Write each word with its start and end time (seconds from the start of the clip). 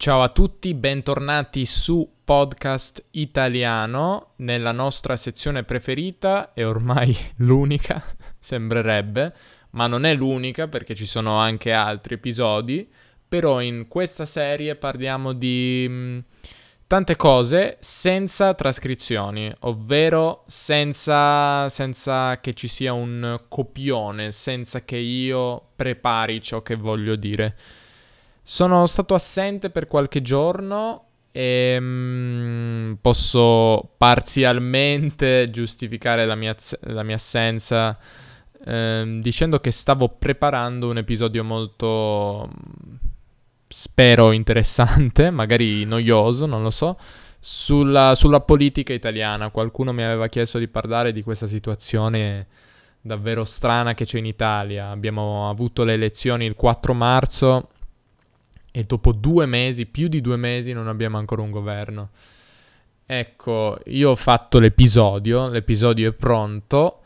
Ciao 0.00 0.22
a 0.22 0.30
tutti, 0.30 0.72
bentornati 0.72 1.66
su 1.66 2.10
Podcast 2.24 3.04
Italiano, 3.10 4.32
nella 4.36 4.72
nostra 4.72 5.14
sezione 5.14 5.62
preferita 5.62 6.54
e 6.54 6.64
ormai 6.64 7.14
l'unica, 7.44 8.02
sembrerebbe, 8.40 9.34
ma 9.72 9.86
non 9.88 10.06
è 10.06 10.14
l'unica 10.14 10.68
perché 10.68 10.94
ci 10.94 11.04
sono 11.04 11.36
anche 11.36 11.72
altri 11.72 12.14
episodi, 12.14 12.90
però 13.28 13.60
in 13.60 13.88
questa 13.88 14.24
serie 14.24 14.74
parliamo 14.74 15.34
di 15.34 15.86
mm, 15.86 16.18
tante 16.86 17.16
cose 17.16 17.76
senza 17.80 18.54
trascrizioni, 18.54 19.52
ovvero 19.60 20.44
senza, 20.46 21.68
senza 21.68 22.40
che 22.40 22.54
ci 22.54 22.68
sia 22.68 22.94
un 22.94 23.38
copione, 23.48 24.32
senza 24.32 24.82
che 24.82 24.96
io 24.96 25.62
prepari 25.76 26.40
ciò 26.40 26.62
che 26.62 26.76
voglio 26.76 27.16
dire. 27.16 27.54
Sono 28.42 28.86
stato 28.86 29.14
assente 29.14 29.70
per 29.70 29.86
qualche 29.86 30.22
giorno 30.22 31.04
e 31.32 31.76
mm, 31.78 32.92
posso 33.00 33.90
parzialmente 33.96 35.48
giustificare 35.50 36.26
la 36.26 36.34
mia, 36.34 36.56
la 36.80 37.02
mia 37.02 37.14
assenza 37.14 37.96
eh, 38.64 39.18
dicendo 39.20 39.58
che 39.60 39.70
stavo 39.70 40.08
preparando 40.08 40.88
un 40.88 40.98
episodio 40.98 41.44
molto, 41.44 42.50
spero, 43.68 44.32
interessante, 44.32 45.30
magari 45.30 45.84
noioso, 45.84 46.46
non 46.46 46.62
lo 46.62 46.70
so, 46.70 46.98
sulla, 47.38 48.14
sulla 48.14 48.40
politica 48.40 48.92
italiana. 48.92 49.50
Qualcuno 49.50 49.92
mi 49.92 50.02
aveva 50.02 50.26
chiesto 50.28 50.58
di 50.58 50.68
parlare 50.68 51.12
di 51.12 51.22
questa 51.22 51.46
situazione 51.46 52.46
davvero 53.00 53.44
strana 53.44 53.94
che 53.94 54.04
c'è 54.04 54.18
in 54.18 54.26
Italia. 54.26 54.90
Abbiamo 54.90 55.48
avuto 55.48 55.84
le 55.84 55.94
elezioni 55.94 56.44
il 56.44 56.54
4 56.54 56.92
marzo 56.92 57.68
e 58.72 58.84
dopo 58.84 59.12
due 59.12 59.46
mesi, 59.46 59.86
più 59.86 60.08
di 60.08 60.20
due 60.20 60.36
mesi, 60.36 60.72
non 60.72 60.88
abbiamo 60.88 61.18
ancora 61.18 61.42
un 61.42 61.50
governo. 61.50 62.10
Ecco, 63.06 63.78
io 63.86 64.10
ho 64.10 64.14
fatto 64.14 64.60
l'episodio, 64.60 65.48
l'episodio 65.48 66.10
è 66.10 66.12
pronto 66.12 67.00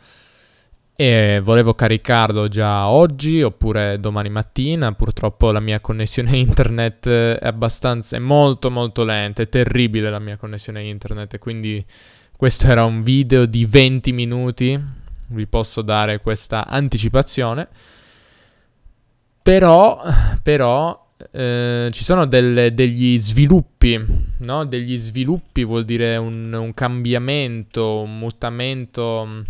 e 0.96 1.40
volevo 1.42 1.74
caricarlo 1.74 2.46
già 2.46 2.88
oggi 2.88 3.42
oppure 3.42 3.98
domani 3.98 4.28
mattina. 4.28 4.92
Purtroppo 4.92 5.50
la 5.50 5.60
mia 5.60 5.80
connessione 5.80 6.36
internet 6.36 7.08
è 7.08 7.46
abbastanza, 7.46 8.16
è 8.16 8.20
molto 8.20 8.70
molto 8.70 9.02
lenta, 9.04 9.42
è 9.42 9.48
terribile 9.48 10.10
la 10.10 10.18
mia 10.18 10.36
connessione 10.36 10.84
internet, 10.84 11.38
quindi 11.38 11.84
questo 12.36 12.66
era 12.66 12.84
un 12.84 13.02
video 13.02 13.46
di 13.46 13.64
20 13.64 14.12
minuti, 14.12 14.78
vi 15.28 15.46
posso 15.46 15.80
dare 15.82 16.20
questa 16.20 16.66
anticipazione. 16.66 17.68
Però, 19.42 20.02
però 20.42 21.03
eh, 21.30 21.88
ci 21.92 22.04
sono 22.04 22.26
delle, 22.26 22.72
degli 22.72 23.18
sviluppi, 23.18 24.04
no? 24.38 24.64
Degli 24.64 24.96
sviluppi 24.96 25.64
vuol 25.64 25.84
dire 25.84 26.16
un, 26.16 26.52
un 26.52 26.74
cambiamento, 26.74 28.00
un 28.00 28.18
mutamento 28.18 29.26
mm, 29.26 29.40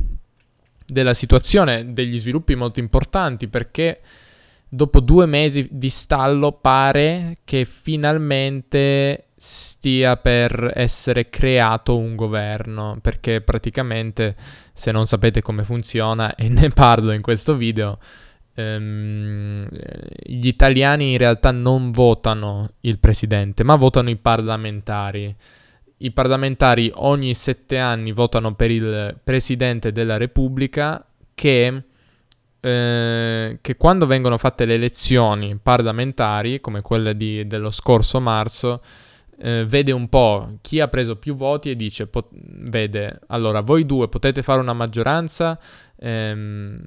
della 0.87 1.15
situazione, 1.15 1.93
degli 1.93 2.19
sviluppi 2.19 2.55
molto 2.55 2.81
importanti 2.81 3.49
perché 3.49 4.01
dopo 4.69 5.01
due 5.01 5.27
mesi 5.27 5.69
di 5.71 5.89
stallo 5.89 6.53
pare 6.53 7.39
che 7.45 7.65
finalmente 7.65 9.27
stia 9.37 10.17
per 10.17 10.73
essere 10.75 11.29
creato 11.29 11.97
un 11.99 12.17
governo 12.17 12.99
perché 13.01 13.41
praticamente 13.41 14.35
se 14.73 14.91
non 14.91 15.07
sapete 15.07 15.43
come 15.43 15.65
funziona 15.65 16.35
e 16.35 16.49
ne 16.49 16.71
parlo 16.71 17.13
in 17.13 17.21
questo 17.21 17.55
video 17.55 17.99
ehm, 18.55 19.69
gli 20.23 20.47
italiani 20.47 21.13
in 21.13 21.19
realtà 21.19 21.51
non 21.51 21.91
votano 21.91 22.71
il 22.81 22.99
presidente, 22.99 23.65
ma 23.65 23.77
votano 23.77 24.11
i 24.11 24.17
parlamentari. 24.17 25.35
I 25.99 26.11
parlamentari 26.11 26.91
ogni 26.95 27.35
sette 27.35 27.79
anni 27.79 28.13
votano 28.13 28.55
per 28.55 28.71
il 28.71 29.19
presidente 29.23 29.93
della 29.93 30.17
Repubblica 30.17 31.05
che, 31.35 31.83
eh, 32.61 33.59
che 33.61 33.77
quando 33.77 34.07
vengono 34.07 34.37
fatte 34.39 34.65
le 34.65 34.75
elezioni 34.75 35.59
parlamentari, 35.63 36.61
come 36.61 36.83
quelle 36.83 37.17
di, 37.17 37.47
dello 37.47 37.71
scorso 37.71 38.21
marzo, 38.21 38.83
eh, 39.39 39.65
vede 39.67 39.93
un 39.93 40.09
po' 40.09 40.59
chi 40.61 40.81
ha 40.81 40.89
preso 40.89 41.17
più 41.17 41.35
voti 41.35 41.71
e 41.71 41.77
dice, 41.77 42.07
pot- 42.07 42.31
vede, 42.33 43.21
allora 43.29 43.61
voi 43.61 43.87
due 43.87 44.09
potete 44.09 44.43
fare 44.43 44.61
una 44.61 44.73
maggioranza 44.75 45.59
ehm, 45.97 46.81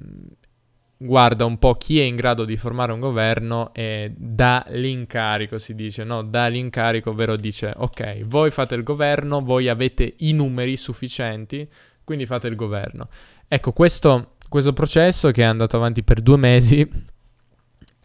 guarda 1.00 1.44
un 1.44 1.58
po' 1.58 1.74
chi 1.74 2.00
è 2.00 2.02
in 2.02 2.16
grado 2.16 2.44
di 2.44 2.56
formare 2.56 2.92
un 2.92 2.98
governo 2.98 3.72
e 3.72 4.12
dà 4.16 4.66
l'incarico, 4.70 5.58
si 5.58 5.74
dice, 5.74 6.02
no? 6.02 6.22
Dà 6.22 6.48
l'incarico, 6.48 7.10
ovvero 7.10 7.36
dice, 7.36 7.72
ok, 7.74 8.24
voi 8.24 8.50
fate 8.50 8.74
il 8.74 8.82
governo, 8.82 9.40
voi 9.40 9.68
avete 9.68 10.14
i 10.18 10.32
numeri 10.32 10.76
sufficienti, 10.76 11.66
quindi 12.02 12.26
fate 12.26 12.48
il 12.48 12.56
governo. 12.56 13.08
Ecco, 13.46 13.72
questo, 13.72 14.34
questo 14.48 14.72
processo 14.72 15.30
che 15.30 15.42
è 15.42 15.46
andato 15.46 15.76
avanti 15.76 16.02
per 16.02 16.20
due 16.20 16.36
mesi, 16.36 16.86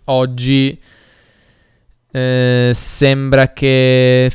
oggi 0.05 0.79
eh, 2.11 2.71
sembra 2.73 3.53
che 3.53 4.31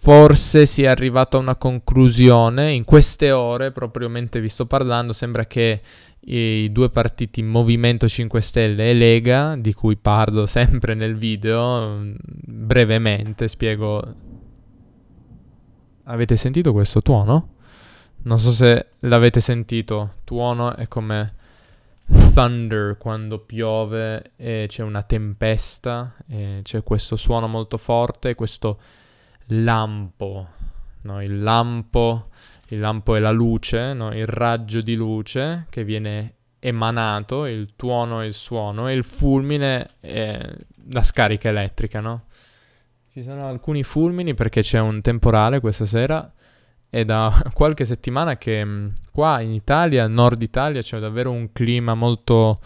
forse 0.00 0.64
sia 0.66 0.92
arrivato 0.92 1.36
a 1.36 1.40
una 1.40 1.56
conclusione, 1.56 2.70
in 2.72 2.84
queste 2.84 3.32
ore, 3.32 3.72
propriamente 3.72 4.40
vi 4.40 4.48
sto 4.48 4.64
parlando, 4.64 5.12
sembra 5.12 5.46
che 5.46 5.80
i 6.20 6.70
due 6.72 6.90
partiti 6.90 7.42
Movimento 7.42 8.08
5 8.08 8.40
Stelle 8.40 8.90
e 8.90 8.94
Lega, 8.94 9.56
di 9.56 9.72
cui 9.72 9.96
parlo 9.96 10.44
sempre 10.46 10.94
nel 10.94 11.16
video, 11.16 11.96
mm, 11.98 12.14
brevemente 12.20 13.48
spiego. 13.48 14.14
Avete 16.04 16.36
sentito 16.36 16.72
questo 16.72 17.02
tuono? 17.02 17.54
Non 18.22 18.38
so 18.38 18.50
se 18.50 18.88
l'avete 19.00 19.40
sentito, 19.40 20.14
tuono 20.24 20.74
è 20.74 20.88
come 20.88 21.34
thunder 22.32 22.96
quando 22.96 23.38
piove 23.38 24.32
e 24.36 24.64
c'è 24.68 24.82
una 24.82 25.02
tempesta 25.02 26.14
c'è 26.62 26.82
questo 26.82 27.16
suono 27.16 27.46
molto 27.48 27.76
forte, 27.76 28.34
questo 28.34 28.78
lampo, 29.48 30.48
no? 31.02 31.22
il 31.22 31.42
lampo 31.42 32.28
il 32.68 32.80
lampo 32.80 33.14
è 33.14 33.18
la 33.18 33.30
luce, 33.30 33.92
no? 33.92 34.12
il 34.12 34.26
raggio 34.26 34.80
di 34.80 34.94
luce 34.94 35.66
che 35.70 35.84
viene 35.84 36.34
emanato, 36.58 37.46
il 37.46 37.74
tuono 37.76 38.22
e 38.22 38.26
il 38.26 38.34
suono, 38.34 38.88
e 38.88 38.94
il 38.94 39.04
fulmine 39.04 39.86
è 40.00 40.38
la 40.90 41.02
scarica 41.02 41.48
elettrica, 41.48 42.00
no? 42.00 42.24
Ci 43.12 43.22
sono 43.22 43.46
alcuni 43.46 43.82
fulmini 43.82 44.34
perché 44.34 44.62
c'è 44.62 44.78
un 44.80 45.00
temporale 45.00 45.60
questa 45.60 45.86
sera 45.86 46.30
e 46.90 47.04
da 47.04 47.32
qualche 47.52 47.84
settimana 47.84 48.36
che 48.36 48.64
mm, 48.64 48.88
qua 49.12 49.40
in 49.40 49.52
Italia, 49.52 50.06
nord 50.06 50.42
Italia, 50.42 50.82
c'è 50.82 50.98
davvero 50.98 51.30
un 51.30 51.52
clima 51.52 51.94
molto 51.94 52.56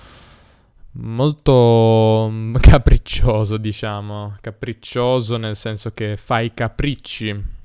molto 0.94 2.28
mm, 2.30 2.54
capriccioso, 2.60 3.56
diciamo, 3.56 4.36
capriccioso 4.40 5.36
nel 5.36 5.56
senso 5.56 5.92
che 5.92 6.16
fai 6.16 6.52
capricci 6.52 7.60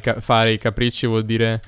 ca- 0.00 0.20
fare 0.20 0.52
i 0.52 0.58
capricci 0.58 1.06
vuol 1.06 1.24
dire, 1.24 1.62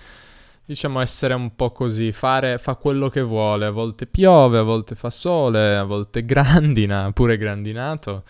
diciamo, 0.65 1.01
essere 1.01 1.35
un 1.35 1.55
po' 1.55 1.71
così, 1.73 2.13
fare, 2.13 2.59
fa 2.59 2.75
quello 2.75 3.09
che 3.09 3.21
vuole, 3.21 3.67
a 3.67 3.71
volte 3.71 4.07
piove, 4.07 4.59
a 4.59 4.63
volte 4.63 4.95
fa 4.95 5.11
sole, 5.11 5.77
a 5.77 5.85
volte 5.85 6.25
grandina, 6.25 7.11
pure 7.13 7.37
grandinato. 7.37 8.25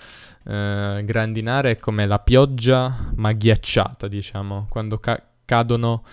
Eh, 0.45 1.03
grandinare 1.05 1.73
è 1.73 1.77
come 1.79 2.07
la 2.07 2.19
pioggia 2.21 3.11
ma 3.17 3.33
ghiacciata, 3.33 4.07
diciamo, 4.07 4.67
quando 4.71 4.99
ca- 4.99 5.21
cadono 5.45 6.05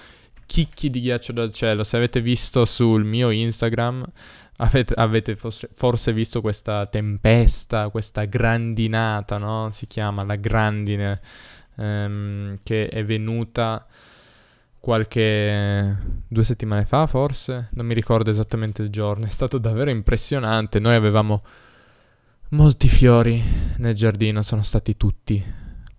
chicchi 0.46 0.90
di 0.90 1.02
ghiaccio 1.02 1.34
dal 1.34 1.52
cielo. 1.52 1.84
Se 1.84 1.98
avete 1.98 2.22
visto 2.22 2.66
sul 2.66 3.04
mio 3.04 3.30
Instagram, 3.30 4.06
avete, 4.58 4.94
avete 4.96 5.36
forse, 5.36 5.70
forse, 5.74 6.14
visto 6.14 6.42
questa 6.42 6.86
tempesta, 6.88 7.90
questa 7.90 8.26
grandinata, 8.26 9.38
no? 9.38 9.70
Si 9.72 9.88
chiama 9.88 10.24
la 10.24 10.36
grandine 10.36 11.22
ehm, 11.76 12.58
che 12.64 12.88
è 12.88 13.04
venuta 13.04 13.86
qualche 14.80 15.98
due 16.28 16.44
settimane 16.44 16.84
fa 16.84 17.08
forse, 17.08 17.70
non 17.72 17.86
mi 17.86 17.94
ricordo 17.94 18.30
esattamente 18.30 18.82
il 18.82 18.90
giorno, 18.90 19.26
è 19.26 19.30
stato 19.30 19.58
davvero 19.58 19.90
impressionante, 19.90 20.80
noi 20.80 20.96
avevamo 20.96 21.42
molti 22.50 22.88
fiori 22.88 23.42
nel 23.78 23.94
giardino, 23.94 24.42
sono 24.42 24.62
stati 24.62 24.98
tutti 24.98 25.44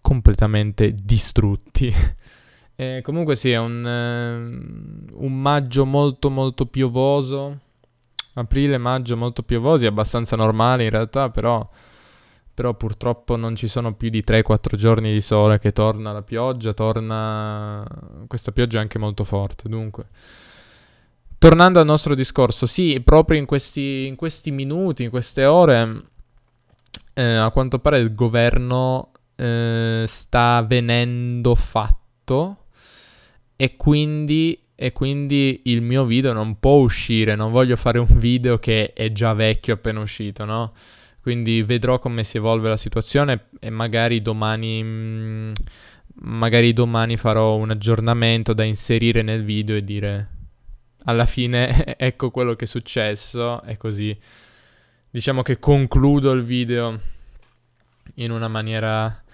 completamente 0.01 0.95
distrutti. 0.95 1.91
e 2.77 3.01
comunque 3.03 3.37
sì, 3.37 3.53
è 3.53 3.59
un, 3.59 3.83
uh, 3.83 5.25
un 5.25 5.41
maggio 5.41 5.87
molto 5.87 6.29
molto 6.29 6.67
piovoso, 6.67 7.61
aprile, 8.35 8.77
maggio 8.77 9.17
molto 9.17 9.43
piovosi, 9.43 9.87
abbastanza 9.87 10.37
normale 10.37 10.85
in 10.85 10.91
realtà, 10.91 11.31
però 11.31 11.67
però 12.55 12.75
purtroppo 12.75 13.37
non 13.37 13.57
ci 13.57 13.67
sono 13.67 13.95
più 13.95 14.09
di 14.09 14.23
3-4 14.25 14.77
giorni 14.77 15.13
di 15.13 15.21
sole 15.21 15.59
che 15.59 15.73
torna 15.73 16.13
la 16.13 16.23
pioggia, 16.23 16.73
torna... 16.73 17.85
questa 18.29 18.53
pioggia 18.53 18.79
è 18.79 18.81
anche 18.81 18.99
molto 18.99 19.25
forte, 19.25 19.69
dunque... 19.69 20.07
Tornando 21.37 21.79
al 21.79 21.85
nostro 21.85 22.15
discorso, 22.15 22.65
sì, 22.65 23.03
proprio 23.05 23.39
in 23.39 23.45
questi, 23.45 24.07
in 24.07 24.17
questi 24.17 24.51
minuti, 24.51 25.03
in 25.03 25.11
queste 25.11 25.45
ore, 25.45 26.05
eh, 27.13 27.35
a 27.35 27.51
quanto 27.51 27.81
pare 27.81 27.99
il 27.99 28.13
governo 28.13 29.11
eh, 29.37 30.05
sta 30.07 30.65
venendo 30.67 31.55
fatto 31.55 32.67
e 33.57 33.77
quindi, 33.77 34.59
e 34.75 34.93
quindi 34.93 35.63
il 35.65 35.83
mio 35.83 36.05
video 36.05 36.33
non 36.33 36.59
può 36.59 36.77
uscire, 36.77 37.35
non 37.35 37.53
voglio 37.53 37.77
fare 37.77 37.99
un 37.99 38.09
video 38.11 38.59
che 38.59 38.93
è 38.93 39.13
già 39.13 39.33
vecchio 39.33 39.75
appena 39.75 40.01
uscito, 40.01 40.45
no? 40.45 40.73
Quindi 41.25 41.63
vedrò 41.63 41.99
come 41.99 42.23
si 42.23 42.37
evolve 42.37 42.69
la 42.69 42.77
situazione 42.77 43.47
e 43.59 43.71
magari 43.71 44.21
domani, 44.21 44.85
mm, 44.85 45.53
magari 46.17 46.75
domani 46.75 47.17
farò 47.17 47.57
un 47.57 47.71
aggiornamento 47.71 48.53
da 48.53 48.63
inserire 48.63 49.23
nel 49.23 49.43
video 49.43 49.75
e 49.75 49.83
dire 49.83 50.29
alla 51.05 51.25
fine 51.25 51.97
ecco 51.97 52.31
quello 52.31 52.55
che 52.57 52.67
è 52.67 52.69
successo. 52.69 53.63
E 53.63 53.79
così 53.79 54.15
diciamo 55.09 55.41
che 55.41 55.59
concludo 55.59 56.31
il 56.33 56.43
video 56.43 57.01
in 58.17 58.31
una 58.31 58.49
maniera 58.49 59.25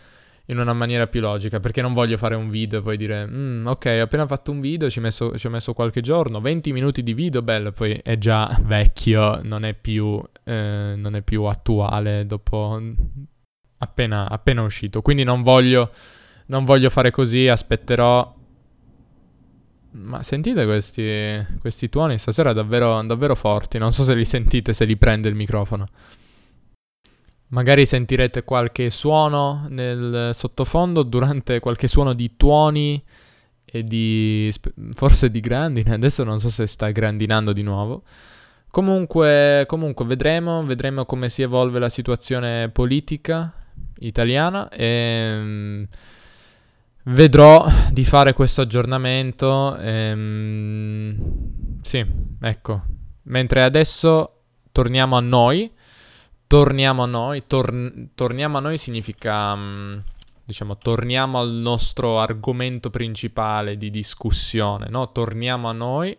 in 0.51 0.59
una 0.59 0.73
maniera 0.73 1.07
più 1.07 1.21
logica, 1.21 1.61
perché 1.61 1.81
non 1.81 1.93
voglio 1.93 2.17
fare 2.17 2.35
un 2.35 2.51
video 2.51 2.81
e 2.81 2.83
poi 2.83 2.97
dire, 2.97 3.27
mm, 3.27 3.67
ok, 3.67 3.97
ho 4.01 4.03
appena 4.03 4.27
fatto 4.27 4.51
un 4.51 4.61
video, 4.61 4.91
ci 4.91 4.99
ho, 4.99 5.03
messo, 5.03 5.39
ci 5.39 5.47
ho, 5.47 5.51
messo, 5.51 5.73
qualche 5.73 6.01
giorno, 6.01 6.41
20 6.41 6.73
minuti 6.73 7.03
di 7.03 7.15
video, 7.15 7.41
bello, 7.41 7.71
poi 7.71 8.01
è 8.03 8.19
già 8.19 8.51
vecchio, 8.63 9.41
non 9.45 9.65
è 9.65 9.75
più, 9.75 10.21
eh, 10.51 10.95
non 10.97 11.15
è 11.15 11.23
più 11.23 11.45
attuale 11.45 12.27
dopo 12.27 12.81
appena, 13.79 14.29
appena 14.29 14.63
uscito. 14.63 15.01
Quindi 15.01 15.23
non 15.23 15.43
voglio, 15.43 15.93
non 16.47 16.65
voglio 16.65 16.91
fare 16.91 17.11
così, 17.11 17.47
aspetterò 17.47 18.37
ma 19.93 20.23
sentite 20.23 20.65
questi, 20.67 21.45
questi 21.61 21.89
tuoni 21.89 22.17
stasera 22.17 22.53
davvero, 22.53 23.03
davvero 23.03 23.35
forti. 23.35 23.79
Non 23.79 23.93
so 23.93 24.03
se 24.03 24.15
li 24.15 24.25
sentite, 24.25 24.73
se 24.73 24.85
li 24.85 24.97
prende 24.97 25.29
il 25.29 25.35
microfono. 25.35 25.87
Magari 27.49 27.85
sentirete 27.85 28.45
qualche 28.45 28.91
suono 28.91 29.67
nel 29.69 30.31
sottofondo 30.33 31.03
durante 31.03 31.59
qualche 31.59 31.89
suono 31.89 32.13
di 32.15 32.37
tuoni 32.37 33.03
e 33.65 33.83
di 33.83 34.53
forse 34.93 35.31
di 35.31 35.41
grandine. 35.41 35.95
Adesso 35.95 36.23
non 36.23 36.39
so 36.39 36.49
se 36.49 36.67
sta 36.67 36.91
grandinando 36.91 37.53
di 37.53 37.63
nuovo. 37.63 38.05
Comunque, 38.71 39.65
comunque 39.67 40.05
vedremo, 40.05 40.65
vedremo 40.65 41.05
come 41.05 41.29
si 41.29 41.43
evolve 41.43 41.79
la 41.79 41.89
situazione 41.89 42.69
politica 42.69 43.53
italiana 43.99 44.69
e 44.69 45.39
um, 45.39 45.87
vedrò 47.05 47.67
di 47.91 48.05
fare 48.05 48.33
questo 48.33 48.61
aggiornamento. 48.61 49.77
E, 49.77 50.13
um, 50.13 51.17
sì, 51.83 52.05
ecco. 52.41 52.83
Mentre 53.25 53.63
adesso 53.63 54.43
torniamo 54.73 55.17
a 55.17 55.21
noi 55.21 55.71
torniamo 56.51 57.05
a 57.05 57.07
noi, 57.07 57.45
tor- 57.47 58.09
torniamo 58.17 58.59
a 58.59 58.61
noi 58.61 58.77
significa, 58.77 59.55
mm, 59.55 59.99
diciamo, 60.45 60.77
torniamo 60.77 61.39
al 61.39 61.51
nostro 61.53 62.19
argomento 62.19 62.91
principale 62.91 63.77
di 63.77 63.89
discussione, 63.89 64.89
no? 64.89 65.13
Torniamo 65.13 65.69
a 65.69 65.73
noi. 65.73 66.19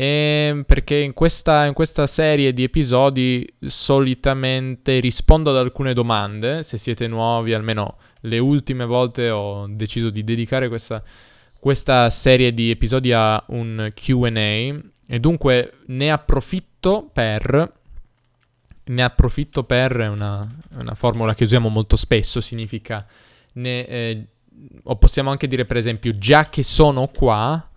E 0.00 0.62
perché 0.64 0.94
in 0.94 1.12
questa, 1.12 1.64
in 1.64 1.72
questa, 1.72 2.06
serie 2.06 2.52
di 2.52 2.62
episodi 2.62 3.44
solitamente 3.66 5.00
rispondo 5.00 5.50
ad 5.50 5.56
alcune 5.56 5.92
domande, 5.92 6.62
se 6.62 6.78
siete 6.78 7.08
nuovi, 7.08 7.52
almeno 7.52 7.96
le 8.20 8.38
ultime 8.38 8.84
volte 8.84 9.28
ho 9.28 9.66
deciso 9.68 10.10
di 10.10 10.22
dedicare 10.22 10.68
questa, 10.68 11.02
questa 11.58 12.08
serie 12.10 12.54
di 12.54 12.70
episodi 12.70 13.10
a 13.12 13.42
un 13.48 13.88
QA 13.92 14.28
e 14.28 15.18
dunque 15.18 15.72
ne 15.86 16.12
approfitto 16.12 17.10
per 17.12 17.72
ne 18.84 19.02
approfitto 19.02 19.64
per 19.64 19.98
una, 19.98 20.48
una, 20.78 20.94
formula 20.94 21.34
che 21.34 21.42
usiamo 21.42 21.68
molto 21.68 21.96
spesso, 21.96 22.40
significa 22.40 23.04
ne, 23.54 23.84
eh, 23.84 24.26
o 24.84 24.96
possiamo 24.96 25.30
anche 25.30 25.48
dire 25.48 25.64
per 25.64 25.76
esempio 25.76 26.16
già 26.16 26.48
che 26.48 26.62
sono 26.62 27.08
qua, 27.08 27.68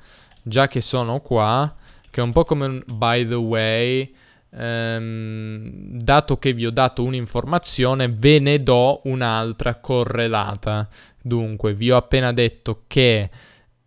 già 0.43 0.67
che 0.67 0.81
sono 0.81 1.19
qua, 1.19 1.75
che 2.11 2.21
è 2.21 2.23
un 2.23 2.31
po' 2.31 2.45
come 2.45 2.65
un 2.65 2.83
by 2.93 3.25
the 3.25 3.33
way, 3.33 4.13
ehm, 4.51 5.97
dato 5.97 6.37
che 6.37 6.53
vi 6.53 6.67
ho 6.67 6.71
dato 6.71 7.03
un'informazione, 7.03 8.07
ve 8.07 8.37
ne 8.39 8.61
do 8.61 9.01
un'altra 9.05 9.75
correlata. 9.75 10.87
Dunque, 11.19 11.73
vi 11.73 11.89
ho 11.89 11.97
appena 11.97 12.31
detto 12.31 12.83
che 12.85 13.29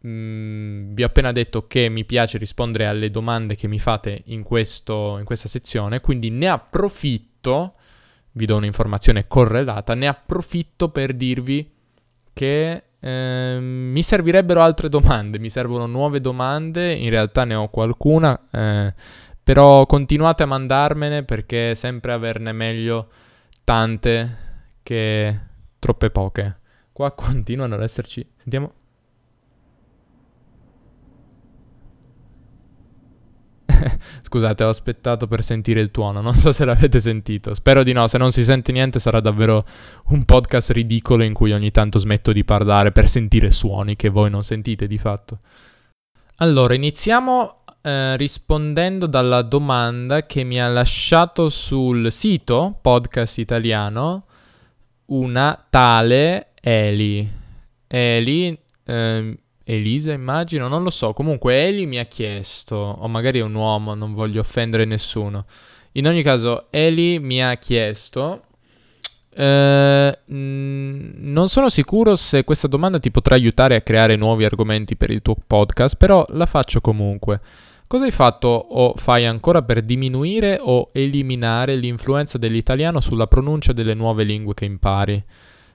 Mm, 0.07 0.93
vi 0.93 1.03
ho 1.03 1.07
appena 1.07 1.33
detto 1.33 1.67
che 1.67 1.89
mi 1.89 2.05
piace 2.05 2.37
rispondere 2.37 2.87
alle 2.87 3.11
domande 3.11 3.55
che 3.57 3.69
mi 3.69 3.79
fate 3.79 4.23
in, 4.27 4.43
questo, 4.43 5.17
in 5.19 5.25
questa 5.25 5.49
sezione, 5.49 6.01
quindi 6.01 6.29
ne 6.29 6.49
approfitto, 6.49 7.75
vi 8.33 8.45
do 8.45 8.57
un'informazione 8.57 9.27
correlata, 9.27 9.95
ne 9.95 10.07
approfitto 10.07 10.91
per 10.91 11.15
dirvi 11.15 11.73
che 12.35 12.83
eh, 13.05 13.59
mi 13.61 14.03
servirebbero 14.03 14.63
altre 14.63 14.89
domande, 14.89 15.39
mi 15.39 15.51
servono 15.51 15.85
nuove 15.85 16.23
domande, 16.23 16.95
in 16.95 17.11
realtà 17.11 17.45
ne 17.45 17.55
ho 17.55 17.69
qualcuna, 17.69 18.49
eh, 18.51 18.95
però 19.43 19.85
continuate 19.85 20.45
a 20.45 20.47
mandarmene 20.47 21.23
perché 21.23 21.73
è 21.73 21.75
sempre 21.75 22.13
averne 22.13 22.53
meglio 22.53 23.09
tante 23.63 24.37
che 24.83 25.39
troppe 25.79 26.09
poche. 26.09 26.61
Qua 26.93 27.13
continuano 27.13 27.75
ad 27.75 27.83
esserci, 27.83 28.27
sentiamo 28.39 28.73
Scusate, 34.23 34.65
ho 34.65 34.69
aspettato 34.69 35.27
per 35.27 35.43
sentire 35.43 35.81
il 35.81 35.91
tuono, 35.91 36.21
non 36.21 36.35
so 36.35 36.53
se 36.53 36.65
l'avete 36.65 36.99
sentito. 36.99 37.55
Spero 37.55 37.83
di 37.83 37.93
no, 37.93 38.07
se 38.07 38.19
non 38.19 38.31
si 38.31 38.43
sente 38.43 38.73
niente 38.73 38.99
sarà 38.99 39.21
davvero 39.21 39.65
un 40.09 40.25
podcast 40.25 40.71
ridicolo 40.71 41.25
in 41.25 41.33
cui 41.33 41.53
ogni 41.53 41.71
tanto 41.71 41.99
smetto 41.99 42.33
di 42.33 42.45
parlare 42.45 42.93
per 42.93 43.09
sentire 43.09 43.51
suoni 43.51 43.97
che 43.97 44.09
voi 44.09 44.31
non 44.31 44.43
sentite 44.43 44.87
di 44.87 44.99
fatto. 44.99 45.39
Allora, 46.37 46.75
iniziamo 46.75 47.65
eh, 47.83 48.17
rispondendo 48.17 49.07
dalla 49.07 49.43
domanda 49.43 50.23
che 50.23 50.43
mi 50.43 50.61
ha 50.61 50.69
lasciato 50.69 51.49
sul 51.49 52.11
sito 52.11 52.79
podcast 52.81 53.39
italiano 53.39 54.25
una 55.07 55.65
tale 55.69 56.49
Eli. 56.61 57.31
Eli 57.87 58.59
eh, 58.85 59.39
Elisa, 59.65 60.13
immagino, 60.13 60.69
non 60.69 60.83
lo 60.83 60.91
so. 60.91 61.13
Comunque, 61.13 61.67
Eli 61.67 61.87
mi 61.87 61.99
ha 61.99 62.05
chiesto, 62.05 62.77
o 62.77 63.09
magari 63.09 63.39
è 63.39 63.43
un 63.43 63.55
uomo, 63.55 63.95
non 63.95 64.13
voglio 64.15 64.41
offendere 64.41 64.85
nessuno. 64.85 65.47
In 65.93 66.07
ogni 66.07 66.23
caso, 66.23 66.67
Eli 66.71 67.19
mi 67.19 67.43
ha 67.43 67.57
chiesto. 67.57 68.43
Eh, 69.37 70.19
non 70.27 71.49
sono 71.49 71.69
sicuro 71.69 72.15
se 72.15 72.45
questa 72.45 72.69
domanda 72.69 73.01
ti 73.01 73.11
potrà 73.11 73.35
aiutare 73.35 73.75
a 73.75 73.81
creare 73.81 74.17
nuovi 74.17 74.45
argomenti 74.45 74.97
per 74.97 75.11
il 75.11 75.23
tuo 75.23 75.35
podcast, 75.47 75.97
però 75.97 76.25
la 76.31 76.47
faccio 76.47 76.81
comunque. 76.81 77.41
Cosa 77.87 78.05
hai 78.05 78.11
fatto 78.11 78.49
o 78.49 78.95
fai 78.97 79.27
ancora 79.27 79.63
per 79.63 79.83
diminuire 79.83 80.59
o 80.61 80.91
eliminare 80.93 81.77
l'influenza 81.77 82.39
dell'italiano 82.39 83.01
sulla 83.01 83.27
pronuncia 83.27 83.73
delle 83.73 83.95
nuove 83.95 84.25
lingue 84.25 84.55
che 84.55 84.65
impari? 84.65 85.23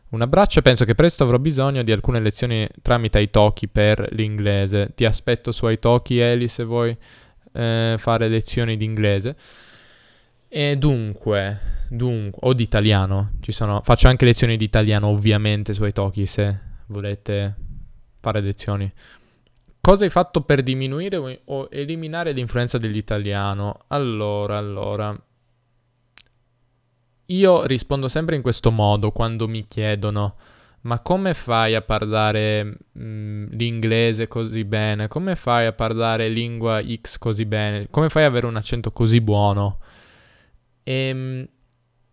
Un 0.10 0.22
abbraccio 0.22 0.60
e 0.60 0.62
penso 0.64 0.86
che 0.86 0.96
presto 0.96 1.24
avrò 1.24 1.38
bisogno 1.38 1.84
di 1.84 1.92
alcune 1.92 2.20
lezioni 2.20 2.68
tramite 2.82 3.20
Italki 3.20 3.68
per 3.68 4.08
l'inglese. 4.14 4.92
Ti 4.96 5.06
aspetto 5.06 5.52
su 5.52 5.68
Italki, 5.68 6.18
Eli, 6.18 6.48
se 6.48 6.64
vuoi 6.64 6.98
eh, 7.54 7.96
fare 7.98 8.28
lezioni 8.28 8.76
di 8.76 8.86
inglese. 8.86 9.36
E 10.48 10.78
dunque, 10.78 11.60
dunque, 11.90 12.40
o 12.42 12.54
di 12.54 12.64
italiano, 12.64 13.34
sono, 13.50 13.82
faccio 13.84 14.08
anche 14.08 14.26
lezioni 14.26 14.58
di 14.58 14.64
italiano 14.64 15.08
ovviamente 15.08 15.74
su 15.74 15.86
Italki 15.86 16.26
se 16.26 16.60
volete 16.88 17.56
fare 18.20 18.42
lezioni. 18.42 18.92
Cosa 19.80 20.06
hai 20.06 20.10
fatto 20.10 20.42
per 20.42 20.64
diminuire 20.64 21.42
o 21.46 21.68
eliminare 21.72 22.32
l'influenza 22.32 22.80
dell'italiano? 22.80 23.82
Allora, 23.88 24.58
allora, 24.58 25.16
io 27.30 27.66
rispondo 27.66 28.08
sempre 28.08 28.36
in 28.36 28.42
questo 28.42 28.72
modo 28.72 29.12
quando 29.12 29.48
mi 29.48 29.68
chiedono 29.68 30.36
ma 30.82 31.00
come 31.02 31.34
fai 31.34 31.76
a 31.76 31.82
parlare 31.82 32.64
mh, 32.64 32.78
mm, 33.02 33.46
l'inglese 33.52 34.28
così 34.28 34.64
bene? 34.64 35.08
Come 35.10 35.36
fai 35.36 35.66
a 35.66 35.74
parlare 35.74 36.30
lingua 36.30 36.82
X 36.82 37.18
così 37.18 37.46
bene? 37.46 37.88
Come 37.90 38.10
fai 38.10 38.24
ad 38.24 38.30
avere 38.30 38.46
un 38.46 38.56
accento 38.56 38.92
così 38.92 39.20
buono? 39.20 39.80
E, 40.84 40.94
ehm, 40.94 41.18
mh, 41.18 41.50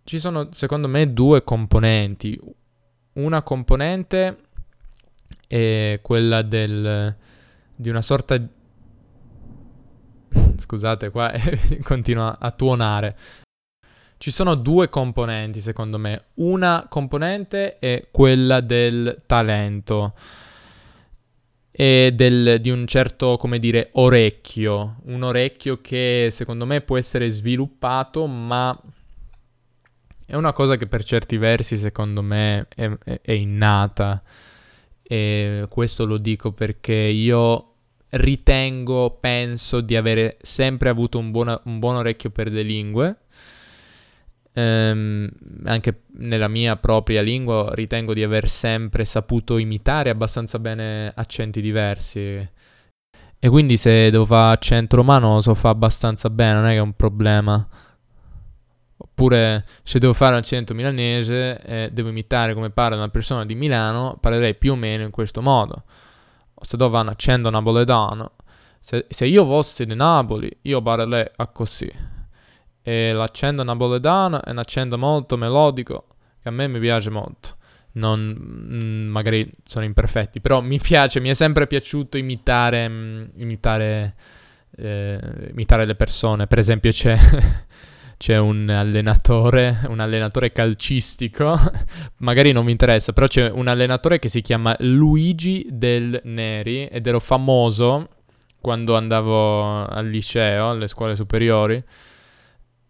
ci 0.05 0.19
sono 0.19 0.49
secondo 0.53 0.89
me 0.89 1.13
due 1.13 1.45
componenti. 1.45 2.39
Una 3.15 3.43
componente 3.43 4.37
è 5.47 6.01
quella 6.03 6.43
del, 6.43 7.15
di 7.77 7.89
una 7.89 8.03
sorta. 8.03 8.37
Scusate, 10.59 11.11
qua 11.11 11.33
continua 11.83 12.37
a 12.41 12.51
tuonare. 12.51 13.17
Ci 14.19 14.31
sono 14.31 14.55
due 14.55 14.89
componenti, 14.89 15.61
secondo 15.61 15.99
me. 15.99 16.27
Una 16.35 16.87
componente 16.89 17.79
è 17.79 18.09
quella 18.11 18.61
del 18.61 19.23
talento 19.27 20.15
e 21.71 22.13
del, 22.15 22.59
di 22.61 22.71
un 22.71 22.87
certo, 22.87 23.37
come 23.37 23.59
dire, 23.59 23.91
orecchio. 23.93 24.97
Un 25.05 25.23
orecchio 25.23 25.81
che 25.83 26.29
secondo 26.31 26.65
me 26.65 26.81
può 26.81 26.97
essere 26.97 27.29
sviluppato, 27.31 28.27
ma 28.27 28.79
è 30.25 30.35
una 30.35 30.53
cosa 30.53 30.77
che 30.77 30.87
per 30.89 31.05
certi 31.05 31.37
versi 31.37 31.77
secondo 31.77 32.21
me 32.21 32.67
è, 32.75 32.91
è, 33.23 33.33
innata 33.33 34.21
e 35.01 35.67
questo 35.69 36.05
lo 36.05 36.19
dico 36.19 36.51
perché 36.51 36.95
io 36.95 37.75
ritengo, 38.09 39.19
penso 39.21 39.81
di 39.81 39.95
avere 39.95 40.37
sempre 40.43 40.89
avuto 40.89 41.19
un, 41.19 41.31
buona, 41.31 41.61
un 41.67 41.79
buon 41.79 41.97
orecchio 41.97 42.31
per 42.31 42.51
le 42.51 42.63
lingue. 42.63 43.17
Ehm, 44.59 45.29
anche 45.65 46.05
nella 46.17 46.49
mia 46.49 46.77
propria 46.77 47.21
lingua 47.21 47.75
ritengo 47.75 48.15
di 48.15 48.23
aver 48.23 48.49
sempre 48.49 49.05
saputo 49.05 49.59
imitare 49.59 50.09
abbastanza 50.09 50.59
bene 50.59 51.13
accenti 51.15 51.61
diversi. 51.61 52.21
E 53.39 53.49
quindi 53.51 53.77
se 53.77 54.11
devo 54.11 54.25
fare 54.25 54.55
accento 54.55 54.97
romano 54.97 55.35
lo 55.35 55.41
so 55.43 55.55
fare 55.55 55.75
abbastanza 55.75 56.31
bene, 56.31 56.55
non 56.55 56.67
è 56.67 56.71
che 56.71 56.77
è 56.77 56.81
un 56.81 56.95
problema. 56.95 57.69
Oppure 58.99 59.67
se 59.83 59.99
devo 59.99 60.15
fare 60.15 60.33
un 60.33 60.39
accento 60.39 60.73
milanese 60.73 61.61
eh, 61.61 61.91
devo 61.93 62.09
imitare 62.09 62.55
come 62.55 62.71
parla 62.71 62.97
una 62.97 63.11
persona 63.11 63.45
di 63.45 63.55
Milano, 63.55 64.17
parlerei 64.19 64.55
più 64.55 64.73
o 64.73 64.77
meno 64.77 65.05
in 65.05 65.11
questo 65.11 65.43
modo. 65.43 65.85
O 66.55 66.65
se 66.65 66.79
devo 66.79 66.91
fare 66.91 67.03
un 67.03 67.11
accento 67.11 67.51
napoletano, 67.51 68.33
se, 68.81 69.05
se 69.11 69.27
io 69.27 69.45
fossi 69.45 69.85
di 69.85 69.95
Napoli, 69.95 70.51
io 70.63 70.81
parlerei 70.81 71.31
così. 71.53 72.16
E 72.89 73.13
l'accento 73.13 73.65
napoletano 73.65 74.45
è 74.45 74.51
un 74.51 74.59
accento 74.59 74.97
molto 74.97 75.37
melodico 75.37 76.05
che 76.41 76.49
a 76.49 76.53
me 76.53 76.69
mi 76.69 76.79
piace 76.79 77.11
molto. 77.11 77.57
Non, 77.95 78.21
mm, 78.21 79.09
magari 79.09 79.51
sono 79.65 79.85
imperfetti, 79.85 80.41
però 80.41 80.61
mi 80.61 80.79
piace, 80.79 81.19
mi 81.19 81.29
è 81.29 81.35
sempre 81.35 81.67
piaciuto 81.67 82.17
imitare, 82.17 82.89
mm, 82.89 83.25
imitare, 83.39 84.15
eh, 84.77 85.19
imitare 85.51 85.85
le 85.85 85.97
persone. 85.97 86.47
Per 86.47 86.59
esempio 86.59 86.93
c'è 86.93 87.19
c'è 88.17 88.39
un 88.39 88.69
allenatore, 88.71 89.81
un 89.89 89.99
allenatore 89.99 90.53
calcistico, 90.53 91.59
magari 92.19 92.53
non 92.53 92.65
mi 92.65 92.71
interessa, 92.71 93.13
però 93.13 93.27
c'è 93.27 93.51
un 93.51 93.67
allenatore 93.67 94.21
che 94.21 94.29
si 94.29 94.43
chiama 94.43 94.77
Luigi 94.79 95.67
Del 95.71 96.21
Neri 96.23 96.87
ed 96.87 97.05
ero 97.05 97.19
famoso 97.19 98.11
quando 98.61 98.97
andavo 98.97 99.85
al 99.85 100.09
liceo, 100.09 100.71
alle 100.71 100.87
scuole 100.87 101.17
superiori, 101.17 101.83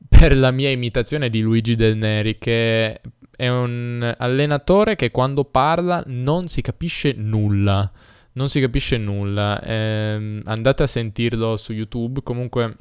per 0.09 0.37
la 0.37 0.51
mia 0.51 0.71
imitazione 0.71 1.29
di 1.29 1.41
Luigi 1.41 1.75
Del 1.75 1.97
Neri, 1.97 2.39
che 2.39 3.01
è 3.37 3.49
un 3.49 4.15
allenatore 4.19 4.97
che 4.97 5.11
quando 5.11 5.45
parla 5.45 6.03
non 6.07 6.49
si 6.49 6.63
capisce 6.63 7.13
nulla. 7.17 7.91
Non 8.33 8.49
si 8.49 8.61
capisce 8.61 8.97
nulla. 8.97 9.61
Eh, 9.63 10.41
andate 10.45 10.83
a 10.83 10.87
sentirlo 10.87 11.57
su 11.57 11.73
YouTube. 11.73 12.23
Comunque 12.23 12.77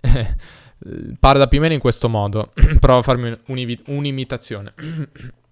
parla 1.18 1.48
più 1.48 1.58
o 1.58 1.60
meno 1.62 1.74
in 1.74 1.80
questo 1.80 2.08
modo. 2.08 2.52
Provo 2.80 2.98
a 2.98 3.02
farmi 3.02 3.36
un'imitazione. 3.86 4.74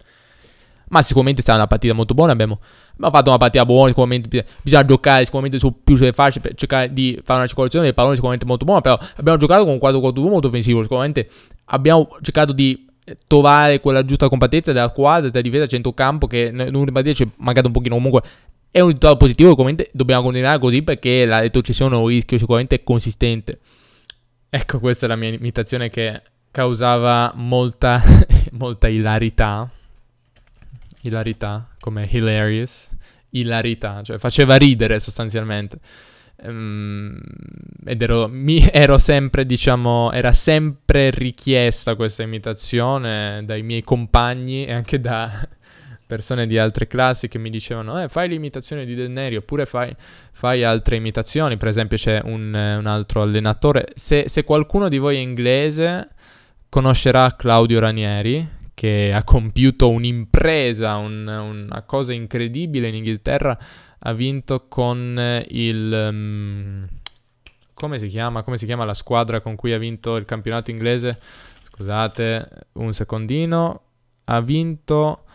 Ma 0.89 1.01
sicuramente 1.01 1.41
stata 1.41 1.57
una 1.57 1.67
partita 1.67 1.93
molto 1.93 2.13
buona. 2.13 2.31
Abbiamo, 2.31 2.59
abbiamo 2.93 3.13
fatto 3.15 3.29
una 3.29 3.37
partita 3.37 3.65
buona. 3.65 3.87
Sicuramente 3.87 4.45
bisogna 4.61 4.85
giocare 4.85 5.23
sicuramente 5.25 5.59
su 5.59 5.83
più 5.83 5.95
sulle 5.95 6.13
fasce 6.13 6.39
per 6.39 6.55
cercare 6.55 6.93
di 6.93 7.19
fare 7.23 7.39
una 7.39 7.47
circolazione 7.47 7.85
del 7.85 7.93
pallone. 7.93 8.15
Sicuramente 8.15 8.45
molto 8.45 8.65
buona. 8.65 8.81
Però 8.81 8.97
abbiamo 9.15 9.37
giocato 9.37 9.63
con 9.63 9.73
un 9.73 9.79
4-4-2 9.79 10.29
molto 10.29 10.47
offensivo. 10.47 10.81
Sicuramente 10.81 11.29
abbiamo 11.65 12.07
cercato 12.21 12.53
di 12.53 12.87
trovare 13.27 13.79
quella 13.79 14.05
giusta 14.05 14.29
compattezza 14.29 14.71
della 14.71 14.89
quadra, 14.89 15.29
della 15.29 15.41
difesa 15.41 15.67
centrocampo. 15.67 16.27
Che 16.27 16.51
una 16.53 16.91
partita 16.91 17.13
ci 17.13 17.23
è 17.23 17.27
mancato 17.37 17.67
un 17.67 17.73
pochino. 17.73 17.95
Comunque 17.95 18.21
è 18.69 18.79
un 18.79 18.87
risultato 18.87 19.17
positivo. 19.17 19.49
Sicuramente 19.49 19.89
dobbiamo 19.93 20.23
continuare 20.23 20.59
così 20.59 20.81
perché 20.83 21.25
la 21.25 21.39
retrocessione 21.39 21.95
è 21.95 21.99
un 21.99 22.07
rischio 22.07 22.37
sicuramente 22.37 22.83
consistente. 22.83 23.59
Ecco, 24.49 24.79
questa 24.79 25.07
è 25.07 25.09
la 25.09 25.15
mia 25.15 25.29
imitazione 25.29 25.89
che 25.89 26.21
causava 26.51 27.31
molta, 27.35 27.99
molta 28.53 28.87
ilarità. 28.87 29.67
Ilarità, 31.03 31.69
come 31.79 32.07
hilarious. 32.09 32.95
Ilarità, 33.29 34.01
cioè 34.03 34.17
faceva 34.17 34.55
ridere 34.57 34.99
sostanzialmente. 34.99 35.79
Um, 36.43 37.19
ed 37.85 38.01
ero, 38.01 38.27
mi, 38.27 38.67
ero 38.71 38.97
sempre, 38.97 39.45
diciamo, 39.45 40.11
era 40.11 40.33
sempre 40.33 41.09
richiesta 41.09 41.95
questa 41.95 42.23
imitazione 42.23 43.43
dai 43.45 43.63
miei 43.63 43.81
compagni 43.81 44.65
e 44.65 44.73
anche 44.73 44.99
da, 44.99 45.31
persone 46.05 46.45
di 46.45 46.57
altre 46.57 46.85
classi 46.85 47.27
che 47.27 47.39
mi 47.39 47.49
dicevano 47.49 48.01
eh, 48.01 48.07
fai 48.07 48.29
l'imitazione 48.29 48.85
di 48.85 48.93
Del 48.93 49.09
Neri 49.09 49.35
oppure 49.35 49.65
fai, 49.65 49.95
fai 50.31 50.63
altre 50.63 50.95
imitazioni. 50.95 51.57
Per 51.57 51.67
esempio 51.67 51.97
c'è 51.97 52.21
un, 52.23 52.53
un 52.53 52.85
altro 52.85 53.21
allenatore. 53.21 53.87
Se, 53.95 54.25
se, 54.27 54.43
qualcuno 54.43 54.89
di 54.89 54.97
voi 54.97 55.17
è 55.17 55.19
inglese 55.19 56.07
conoscerà 56.69 57.35
Claudio 57.35 57.79
Ranieri 57.79 58.61
che 58.73 59.11
ha 59.13 59.23
compiuto 59.23 59.89
un'impresa, 59.89 60.95
un, 60.95 61.27
una 61.27 61.81
cosa 61.83 62.13
incredibile 62.13 62.87
in 62.87 62.95
Inghilterra. 62.95 63.57
Ha 63.99 64.13
vinto 64.13 64.67
con 64.67 65.43
il... 65.49 66.07
Um, 66.09 66.87
come 67.73 67.99
si? 67.99 68.09
Come 68.09 68.57
si 68.57 68.65
chiama 68.65 68.85
la 68.85 68.93
squadra 68.93 69.41
con 69.41 69.55
cui 69.55 69.73
ha 69.73 69.77
vinto 69.77 70.15
il 70.15 70.25
campionato 70.25 70.71
inglese? 70.71 71.19
Scusate 71.63 72.49
un 72.73 72.93
secondino. 72.93 73.81
Ha 74.25 74.41
vinto 74.41 75.25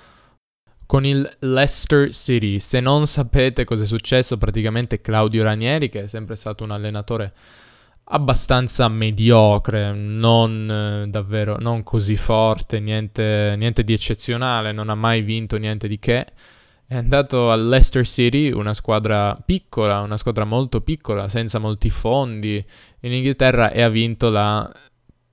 con 0.87 1.04
il 1.04 1.37
Leicester 1.40 2.12
City. 2.12 2.59
Se 2.59 2.80
non 2.80 3.07
sapete 3.07 3.64
cosa 3.64 3.85
è 3.85 3.87
successo, 3.87 4.38
praticamente 4.38 5.00
Claudio 5.00 5.42
Ranieri, 5.42 5.90
che 5.90 6.04
è 6.04 6.07
sempre 6.07 6.35
stato 6.35 6.64
un 6.64 6.71
allenatore 6.71 7.35
abbastanza 8.10 8.88
mediocre, 8.88 9.92
non 9.92 11.04
eh, 11.04 11.08
davvero, 11.08 11.56
non 11.58 11.82
così 11.82 12.16
forte, 12.16 12.80
niente, 12.80 13.54
niente 13.56 13.84
di 13.84 13.92
eccezionale, 13.92 14.72
non 14.72 14.88
ha 14.88 14.94
mai 14.94 15.22
vinto 15.22 15.56
niente 15.56 15.88
di 15.88 15.98
che. 15.98 16.26
È 16.86 16.96
andato 16.96 17.50
al 17.50 17.68
Leicester 17.68 18.06
City, 18.06 18.50
una 18.50 18.72
squadra 18.72 19.34
piccola, 19.44 20.00
una 20.00 20.16
squadra 20.16 20.44
molto 20.44 20.80
piccola, 20.80 21.28
senza 21.28 21.58
molti 21.58 21.90
fondi 21.90 22.64
in 23.00 23.12
Inghilterra 23.12 23.70
e 23.70 23.82
ha 23.82 23.90
vinto 23.90 24.30
la 24.30 24.70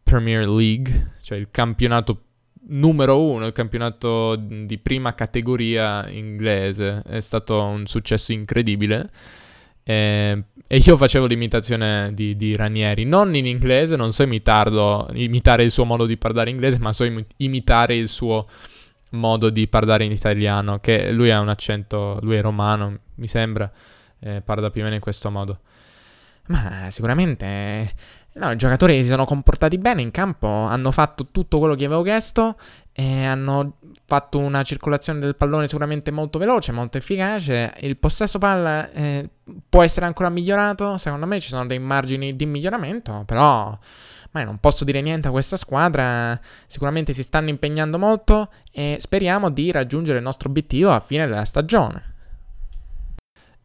Premier 0.04 0.48
League, 0.48 1.14
cioè 1.22 1.38
il 1.38 1.48
campionato 1.52 2.24
numero 2.68 3.22
uno, 3.22 3.46
il 3.46 3.54
campionato 3.54 4.36
di 4.36 4.78
prima 4.80 5.16
categoria 5.16 6.10
inglese. 6.10 7.02
È 7.06 7.22
stato 7.22 7.62
un 7.62 7.86
successo 7.86 8.34
incredibile. 8.34 9.10
Eh, 9.88 10.44
e 10.68 10.78
io 10.78 10.98
facevo 10.98 11.28
l'imitazione 11.28 12.10
di, 12.14 12.36
di, 12.36 12.56
Ranieri, 12.56 13.06
non 13.06 13.36
in 13.36 13.46
inglese, 13.46 13.96
non 13.96 14.12
so 14.12 14.24
imitarlo, 14.24 15.08
imitare 15.14 15.64
il 15.64 15.70
suo 15.70 15.86
modo 15.86 16.08
di 16.08 16.18
parlare 16.18 16.50
inglese, 16.50 16.80
ma 16.80 16.92
so 16.92 17.04
im- 17.04 17.24
imitare 17.38 17.96
il 17.96 18.08
suo 18.08 18.48
modo 19.10 19.52
di 19.52 19.68
parlare 19.68 20.04
in 20.04 20.12
italiano, 20.12 20.80
che 20.80 21.12
lui 21.12 21.30
ha 21.30 21.40
un 21.40 21.50
accento, 21.50 22.18
lui 22.24 22.36
è 22.36 22.42
romano, 22.42 22.98
mi 23.16 23.28
sembra, 23.28 23.72
eh, 24.20 24.42
parla 24.44 24.72
più 24.72 24.82
o 24.82 24.84
meno 24.86 24.96
in 24.96 25.02
questo 25.02 25.30
modo. 25.30 25.60
Ma 26.48 26.88
sicuramente 26.90 27.92
No, 28.38 28.52
i 28.52 28.58
giocatori 28.58 29.02
si 29.02 29.08
sono 29.08 29.24
comportati 29.24 29.78
bene 29.78 30.02
in 30.02 30.12
campo, 30.12 30.48
hanno 30.48 30.92
fatto 30.92 31.28
tutto 31.32 31.58
quello 31.58 31.74
che 31.74 31.86
avevo 31.86 32.02
chiesto 32.02 32.58
e 32.92 33.24
hanno 33.24 33.78
fatto 34.06 34.40
una 34.40 34.62
circolazione 34.62 35.20
del 35.20 35.38
pallone 35.38 35.68
sicuramente 35.68 36.12
molto 36.12 36.38
veloce, 36.38 36.74
molto 36.74 36.98
efficace. 36.98 37.74
Il 37.80 37.96
possesso 37.96 38.38
palla 38.38 38.92
eh, 38.92 39.30
può 39.70 39.84
essere 39.84 40.06
ancora 40.06 40.28
migliorato, 40.28 40.98
secondo 40.98 41.26
me 41.26 41.40
ci 41.40 41.48
sono 41.48 41.66
dei 41.66 41.80
margini 41.80 42.36
di 42.36 42.46
miglioramento, 42.46 43.24
però 43.26 43.78
ma 44.32 44.44
non 44.44 44.58
posso 44.60 44.84
dire 44.84 45.00
niente 45.00 45.30
a 45.30 45.32
questa 45.32 45.56
squadra, 45.56 46.38
sicuramente 46.68 47.14
si 47.14 47.24
stanno 47.24 47.48
impegnando 47.48 47.98
molto 47.98 48.50
e 48.70 48.98
speriamo 49.00 49.50
di 49.50 49.72
raggiungere 49.72 50.18
il 50.18 50.26
nostro 50.26 50.50
obiettivo 50.50 50.92
a 50.92 51.00
fine 51.00 51.26
della 51.26 51.46
stagione. 51.46 52.15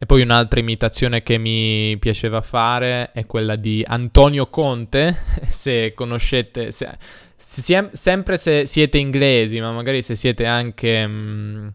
E 0.01 0.07
poi 0.07 0.23
un'altra 0.23 0.59
imitazione 0.59 1.21
che 1.21 1.37
mi 1.37 1.95
piaceva 1.99 2.41
fare 2.41 3.11
è 3.11 3.27
quella 3.27 3.55
di 3.55 3.85
Antonio 3.85 4.47
Conte, 4.47 5.15
se 5.47 5.93
conoscete, 5.93 6.71
se, 6.71 6.97
se, 7.37 7.89
sempre 7.91 8.37
se 8.37 8.65
siete 8.65 8.97
inglesi, 8.97 9.59
ma 9.59 9.71
magari 9.71 10.01
se 10.01 10.15
siete 10.15 10.47
anche... 10.47 11.05
Mh, 11.05 11.11
mm, 11.11 11.67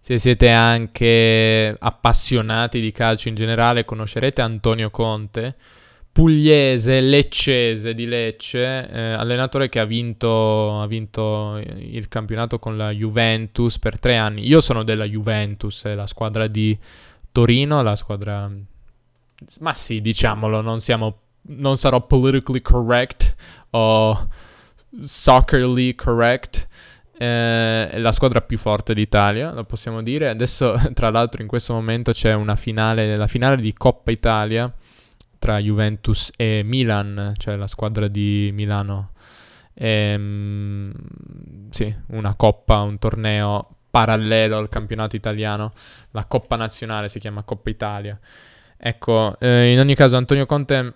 se 0.00 0.18
siete 0.18 0.50
anche 0.50 1.76
appassionati 1.78 2.80
di 2.80 2.90
calcio 2.90 3.28
in 3.28 3.36
generale, 3.36 3.84
conoscerete 3.84 4.42
Antonio 4.42 4.90
Conte, 4.90 5.54
pugliese, 6.10 7.00
leccese 7.00 7.94
di 7.94 8.06
Lecce, 8.06 8.90
eh, 8.90 9.12
allenatore 9.12 9.68
che 9.68 9.78
ha 9.78 9.84
vinto, 9.84 10.80
ha 10.80 10.86
vinto, 10.88 11.56
il 11.78 12.08
campionato 12.08 12.58
con 12.58 12.76
la 12.76 12.90
Juventus 12.90 13.78
per 13.78 14.00
tre 14.00 14.16
anni. 14.16 14.44
Io 14.44 14.60
sono 14.60 14.82
della 14.82 15.04
Juventus, 15.04 15.86
la 15.94 16.06
squadra 16.06 16.48
di 16.48 16.76
Torino, 17.32 17.82
la 17.82 17.96
squadra... 17.96 18.50
Ma 19.60 19.74
sì, 19.74 20.00
diciamolo, 20.00 20.60
non, 20.60 20.80
siamo, 20.80 21.18
non 21.48 21.76
sarò 21.76 22.06
politically 22.06 22.62
correct 22.62 23.34
o 23.70 24.28
soccerly 25.02 25.94
correct. 25.96 26.68
Eh, 27.18 27.88
è 27.90 27.98
la 27.98 28.12
squadra 28.12 28.40
più 28.40 28.58
forte 28.58 28.94
d'Italia, 28.94 29.52
lo 29.52 29.64
possiamo 29.64 30.02
dire. 30.02 30.28
Adesso, 30.28 30.74
tra 30.94 31.10
l'altro, 31.10 31.42
in 31.42 31.48
questo 31.48 31.72
momento 31.72 32.12
c'è 32.12 32.34
una 32.34 32.54
finale, 32.54 33.16
la 33.16 33.26
finale 33.26 33.56
di 33.56 33.72
Coppa 33.72 34.12
Italia 34.12 34.72
tra 35.38 35.58
Juventus 35.58 36.30
e 36.36 36.62
Milan, 36.64 37.32
cioè 37.36 37.56
la 37.56 37.66
squadra 37.66 38.06
di 38.06 38.50
Milano 38.52 39.12
ehm, 39.74 40.92
sì, 41.70 41.94
una 42.08 42.34
coppa, 42.34 42.80
un 42.80 42.98
torneo 42.98 43.76
parallelo 43.92 44.56
al 44.56 44.70
campionato 44.70 45.16
italiano, 45.16 45.74
la 46.12 46.24
Coppa 46.24 46.56
Nazionale 46.56 47.10
si 47.10 47.18
chiama 47.18 47.42
Coppa 47.42 47.68
Italia. 47.68 48.18
Ecco, 48.78 49.36
eh, 49.38 49.70
in 49.70 49.78
ogni 49.78 49.94
caso 49.94 50.16
Antonio 50.16 50.46
Conte 50.46 50.94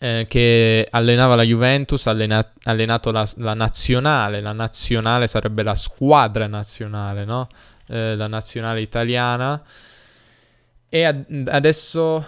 eh, 0.00 0.26
che 0.28 0.88
allenava 0.90 1.36
la 1.36 1.44
Juventus, 1.44 2.06
ha 2.08 2.10
allena- 2.10 2.52
allenato 2.64 3.12
la, 3.12 3.26
la, 3.36 3.54
nazionale, 3.54 4.40
la 4.40 4.52
nazionale 4.52 5.28
sarebbe 5.28 5.62
la 5.62 5.76
squadra 5.76 6.48
nazionale, 6.48 7.24
no? 7.24 7.48
Eh, 7.86 8.16
la 8.16 8.26
nazionale 8.26 8.80
italiana. 8.80 9.62
E 10.88 11.04
ad- 11.04 11.48
adesso, 11.48 12.26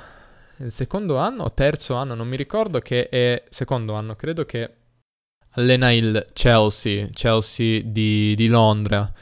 il 0.58 0.70
secondo 0.70 1.16
anno 1.16 1.42
o 1.42 1.52
terzo 1.52 1.96
anno, 1.96 2.14
non 2.14 2.28
mi 2.28 2.36
ricordo 2.36 2.78
che 2.78 3.08
è 3.08 3.42
secondo 3.48 3.94
anno, 3.94 4.14
credo 4.14 4.44
che 4.44 4.74
allena 5.54 5.90
il 5.90 6.26
Chelsea, 6.32 7.08
Chelsea 7.12 7.82
di, 7.84 8.34
di 8.36 8.46
Londra. 8.46 9.12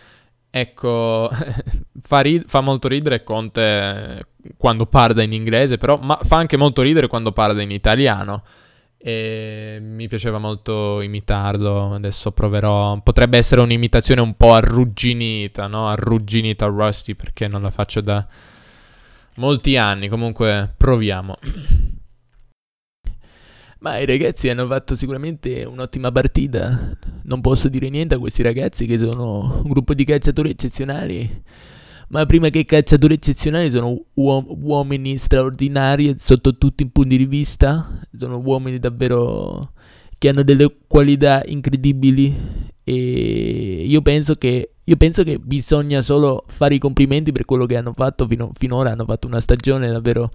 Ecco, 0.50 1.31
fa, 2.02 2.21
rid- 2.21 2.47
fa, 2.47 2.61
molto 2.61 2.88
ridere 2.88 3.23
Conte 3.23 4.26
quando 4.57 4.87
parla 4.87 5.23
in 5.23 5.33
inglese, 5.33 5.76
però 5.76 5.99
ma 5.99 6.19
fa 6.23 6.37
anche 6.37 6.57
molto 6.57 6.83
ridere 6.83 7.07
quando 7.07 7.33
parla 7.33 7.62
in 7.62 7.71
italiano. 7.71 8.43
E 9.00 9.78
mi 9.81 10.09
piaceva 10.09 10.38
molto 10.38 11.00
imitarlo, 11.00 11.95
adesso 11.95 12.33
proverò. 12.33 12.99
Potrebbe 13.00 13.38
essere 13.38 13.61
un'imitazione 13.61 14.21
un 14.21 14.35
po' 14.35 14.55
arrugginita, 14.55 15.67
no? 15.69 15.88
Arrugginita 15.88 16.67
Rusty 16.67 17.14
perché 17.14 17.47
non 17.47 17.62
la 17.62 17.71
faccio 17.71 18.00
da 18.00 18.26
molti 19.37 19.76
anni, 19.76 20.09
comunque 20.09 20.73
proviamo. 20.76 21.37
Ma 23.80 23.99
i 23.99 24.06
ragazzi 24.06 24.49
hanno 24.49 24.66
fatto 24.66 24.97
sicuramente 24.97 25.64
un'ottima 25.64 26.11
partita. 26.11 26.99
Non 27.23 27.40
posso 27.40 27.68
dire 27.68 27.88
niente 27.88 28.16
a 28.16 28.18
questi 28.18 28.42
ragazzi 28.42 28.87
che 28.87 28.99
sono 28.99 29.61
un 29.62 29.70
gruppo 29.70 29.94
di 29.94 30.04
cacciatori 30.04 30.50
eccezionali. 30.50 31.42
Ma 32.08 32.26
prima 32.26 32.49
che 32.49 32.64
cacciatori 32.64 33.14
eccezionali 33.14 33.70
sono 33.70 34.02
uom- 34.14 34.56
uomini 34.62 35.16
straordinari 35.16 36.14
sotto 36.16 36.56
tutti 36.58 36.82
i 36.82 36.88
punti 36.88 37.16
di 37.18 37.26
vista. 37.26 38.00
Sono 38.12 38.40
uomini 38.44 38.78
davvero 38.80 39.73
che 40.18 40.28
hanno 40.28 40.42
delle 40.42 40.75
qualità 40.88 41.42
incredibili. 41.47 42.35
E 42.82 43.85
io 43.87 44.02
penso 44.02 44.35
che, 44.35 44.73
io 44.82 44.97
penso 44.97 45.23
che 45.23 45.38
bisogna 45.38 46.00
solo 46.02 46.42
fare 46.49 46.75
i 46.75 46.78
complimenti 46.78 47.30
per 47.30 47.44
quello 47.44 47.66
che 47.66 47.76
hanno 47.76 47.92
fatto 47.92 48.26
fino, 48.26 48.50
finora. 48.54 48.90
Hanno 48.90 49.04
fatto 49.04 49.28
una 49.28 49.40
stagione 49.40 49.88
davvero 49.88 50.32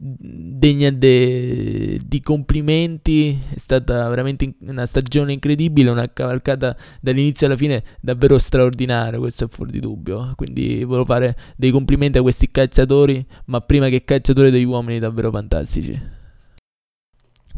degna 0.00 0.90
de, 0.90 1.98
di 2.06 2.20
complimenti, 2.20 3.36
è 3.52 3.58
stata 3.58 4.08
veramente 4.08 4.54
una 4.60 4.86
stagione 4.86 5.32
incredibile, 5.32 5.90
una 5.90 6.10
cavalcata 6.12 6.76
dall'inizio 7.00 7.48
alla 7.48 7.56
fine 7.56 7.82
davvero 8.00 8.38
straordinaria, 8.38 9.18
questo 9.18 9.46
è 9.46 9.48
fuori 9.48 9.72
di 9.72 9.80
dubbio, 9.80 10.32
quindi 10.36 10.84
volevo 10.84 11.04
fare 11.04 11.36
dei 11.56 11.72
complimenti 11.72 12.18
a 12.18 12.22
questi 12.22 12.48
cacciatori, 12.48 13.26
ma 13.46 13.60
prima 13.60 13.88
che 13.88 14.04
cacciatori 14.04 14.52
degli 14.52 14.64
uomini 14.64 15.00
davvero 15.00 15.30
fantastici. 15.32 16.16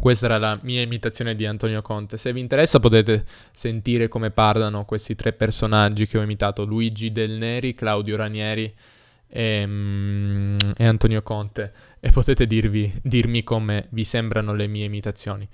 Questa 0.00 0.24
era 0.24 0.38
la 0.38 0.58
mia 0.62 0.80
imitazione 0.80 1.34
di 1.34 1.44
Antonio 1.44 1.82
Conte. 1.82 2.16
Se 2.16 2.32
vi 2.32 2.40
interessa 2.40 2.80
potete 2.80 3.26
sentire 3.52 4.08
come 4.08 4.30
parlano 4.30 4.86
questi 4.86 5.14
tre 5.14 5.34
personaggi 5.34 6.06
che 6.06 6.16
ho 6.16 6.22
imitato, 6.22 6.64
Luigi 6.64 7.12
Del 7.12 7.32
Neri, 7.32 7.74
Claudio 7.74 8.16
Ranieri 8.16 8.72
e, 9.28 9.62
um, 9.62 10.56
e 10.74 10.84
Antonio 10.86 11.20
Conte 11.22 11.72
e 12.00 12.10
potete 12.10 12.46
dirvi, 12.46 12.92
dirmi 13.02 13.44
come 13.44 13.86
vi 13.90 14.04
sembrano 14.04 14.54
le 14.54 14.66
mie 14.66 14.86
imitazioni. 14.86 15.48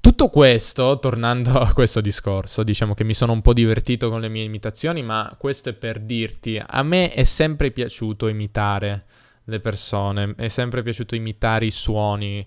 Tutto 0.00 0.28
questo, 0.28 0.98
tornando 0.98 1.58
a 1.58 1.72
questo 1.72 2.00
discorso, 2.00 2.62
diciamo 2.62 2.94
che 2.94 3.04
mi 3.04 3.14
sono 3.14 3.32
un 3.32 3.42
po' 3.42 3.52
divertito 3.52 4.08
con 4.08 4.20
le 4.20 4.28
mie 4.28 4.44
imitazioni, 4.44 5.02
ma 5.02 5.34
questo 5.38 5.70
è 5.70 5.72
per 5.72 6.00
dirti, 6.00 6.62
a 6.64 6.82
me 6.82 7.10
è 7.10 7.24
sempre 7.24 7.70
piaciuto 7.70 8.28
imitare 8.28 9.04
le 9.44 9.60
persone, 9.60 10.34
è 10.36 10.48
sempre 10.48 10.82
piaciuto 10.82 11.14
imitare 11.14 11.66
i 11.66 11.70
suoni 11.70 12.46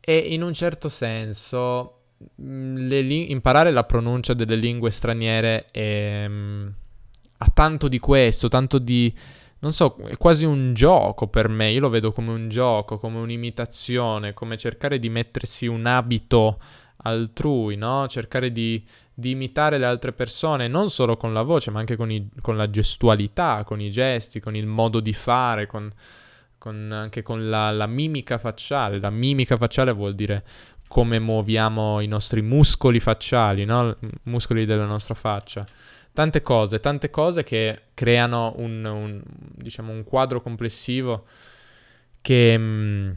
e 0.00 0.16
in 0.16 0.42
un 0.42 0.52
certo 0.52 0.88
senso 0.88 1.98
li- 2.36 3.30
imparare 3.30 3.70
la 3.70 3.84
pronuncia 3.84 4.34
delle 4.34 4.56
lingue 4.56 4.90
straniere 4.90 5.66
è, 5.70 6.28
ha 7.38 7.50
tanto 7.52 7.88
di 7.88 7.98
questo, 7.98 8.48
tanto 8.48 8.78
di 8.78 9.12
non 9.62 9.72
so, 9.72 9.96
è 10.06 10.16
quasi 10.16 10.44
un 10.44 10.74
gioco 10.74 11.28
per 11.28 11.48
me, 11.48 11.70
io 11.70 11.78
lo 11.78 11.88
vedo 11.88 12.10
come 12.10 12.32
un 12.32 12.48
gioco, 12.48 12.98
come 12.98 13.18
un'imitazione, 13.18 14.34
come 14.34 14.56
cercare 14.56 14.98
di 14.98 15.08
mettersi 15.08 15.68
un 15.68 15.86
abito 15.86 16.60
altrui, 17.04 17.76
no? 17.76 18.08
Cercare 18.08 18.50
di, 18.50 18.84
di 19.14 19.30
imitare 19.30 19.78
le 19.78 19.86
altre 19.86 20.12
persone, 20.12 20.66
non 20.66 20.90
solo 20.90 21.16
con 21.16 21.32
la 21.32 21.42
voce, 21.42 21.70
ma 21.70 21.78
anche 21.78 21.94
con, 21.94 22.10
i, 22.10 22.28
con 22.40 22.56
la 22.56 22.68
gestualità, 22.70 23.62
con 23.64 23.80
i 23.80 23.88
gesti, 23.88 24.40
con 24.40 24.56
il 24.56 24.66
modo 24.66 24.98
di 24.98 25.12
fare, 25.12 25.68
con, 25.68 25.88
con, 26.58 26.90
anche 26.90 27.22
con 27.22 27.48
la, 27.48 27.70
la 27.70 27.86
mimica 27.86 28.38
facciale. 28.38 28.98
La 28.98 29.10
mimica 29.10 29.56
facciale 29.56 29.92
vuol 29.92 30.16
dire 30.16 30.44
come 30.88 31.20
muoviamo 31.20 32.00
i 32.00 32.08
nostri 32.08 32.42
muscoli 32.42 32.98
facciali, 32.98 33.64
no? 33.64 33.96
Muscoli 34.24 34.64
della 34.64 34.86
nostra 34.86 35.14
faccia 35.14 35.64
tante 36.12 36.42
cose, 36.42 36.80
tante 36.80 37.10
cose 37.10 37.42
che 37.42 37.80
creano 37.94 38.54
un, 38.58 38.84
un, 38.84 39.22
diciamo, 39.54 39.92
un 39.92 40.04
quadro 40.04 40.40
complessivo 40.40 41.24
che, 42.20 42.56
mm, 42.58 43.10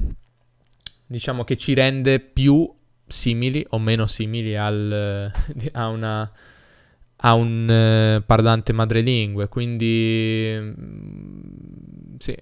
diciamo, 1.05 1.43
che 1.43 1.57
ci 1.57 1.73
rende 1.73 2.19
più 2.19 2.71
simili 3.07 3.65
o 3.69 3.79
meno 3.79 4.07
simili 4.07 4.55
al, 4.55 5.31
a, 5.73 5.87
una, 5.87 6.31
a 7.17 7.33
un 7.33 8.17
uh, 8.19 8.25
parlante 8.25 8.73
madrelingue. 8.73 9.47
Quindi, 9.49 10.57
mm, 10.59 12.15
sì. 12.17 12.35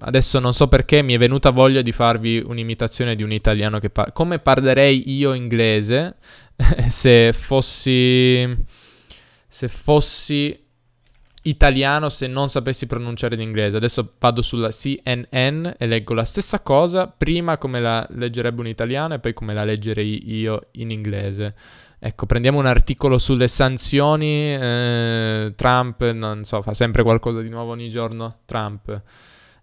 Adesso 0.00 0.38
non 0.38 0.54
so 0.54 0.68
perché 0.68 1.02
mi 1.02 1.14
è 1.14 1.18
venuta 1.18 1.50
voglia 1.50 1.82
di 1.82 1.90
farvi 1.90 2.38
un'imitazione 2.38 3.16
di 3.16 3.24
un 3.24 3.32
italiano 3.32 3.80
che 3.80 3.90
parla. 3.90 4.12
Come 4.12 4.38
parlerei 4.38 5.10
io 5.10 5.32
inglese 5.32 6.18
se 6.86 7.32
fossi 7.32 8.46
se 9.48 9.68
fossi 9.68 10.66
italiano 11.42 12.08
se 12.08 12.26
non 12.26 12.48
sapessi 12.48 12.86
pronunciare 12.86 13.36
l'inglese. 13.36 13.76
Adesso 13.76 14.10
vado 14.18 14.42
sulla 14.42 14.70
CNN 14.70 15.70
e 15.76 15.86
leggo 15.86 16.14
la 16.14 16.24
stessa 16.24 16.60
cosa, 16.60 17.06
prima 17.06 17.58
come 17.58 17.80
la 17.80 18.06
leggerebbe 18.10 18.60
un 18.60 18.66
italiano 18.66 19.14
e 19.14 19.18
poi 19.18 19.32
come 19.32 19.54
la 19.54 19.64
leggerei 19.64 20.34
io 20.34 20.68
in 20.72 20.90
inglese. 20.90 21.54
Ecco, 22.00 22.26
prendiamo 22.26 22.58
un 22.58 22.66
articolo 22.66 23.18
sulle 23.18 23.48
sanzioni, 23.48 24.54
eh, 24.54 25.52
Trump, 25.56 26.08
non 26.10 26.44
so, 26.44 26.62
fa 26.62 26.72
sempre 26.72 27.02
qualcosa 27.02 27.40
di 27.40 27.48
nuovo 27.48 27.72
ogni 27.72 27.90
giorno, 27.90 28.40
Trump. 28.44 29.02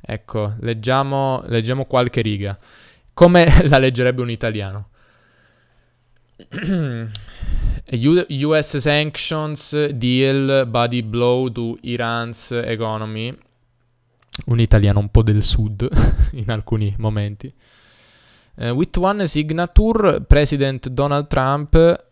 Ecco, 0.02 0.56
leggiamo, 0.60 1.44
leggiamo 1.46 1.86
qualche 1.86 2.22
riga. 2.22 2.58
Come 3.14 3.48
la 3.70 3.78
leggerebbe 3.78 4.22
un 4.22 4.30
italiano? 4.30 4.90
US 7.88 8.78
sanctions 8.78 9.92
deal 9.94 10.66
body 10.66 11.04
blow 11.04 11.52
to 11.52 11.78
Iran's 11.82 12.52
economy. 12.52 13.38
Un 14.48 14.60
italiano 14.60 15.00
un 15.00 15.10
po' 15.10 15.22
del 15.22 15.44
sud 15.44 15.88
in 16.34 16.50
alcuni 16.50 16.94
momenti. 16.98 17.54
Uh, 18.58 18.70
with 18.72 18.98
one 18.98 19.28
signature, 19.28 20.22
President 20.22 20.90
Donald 20.90 21.28
Trump 21.28 22.04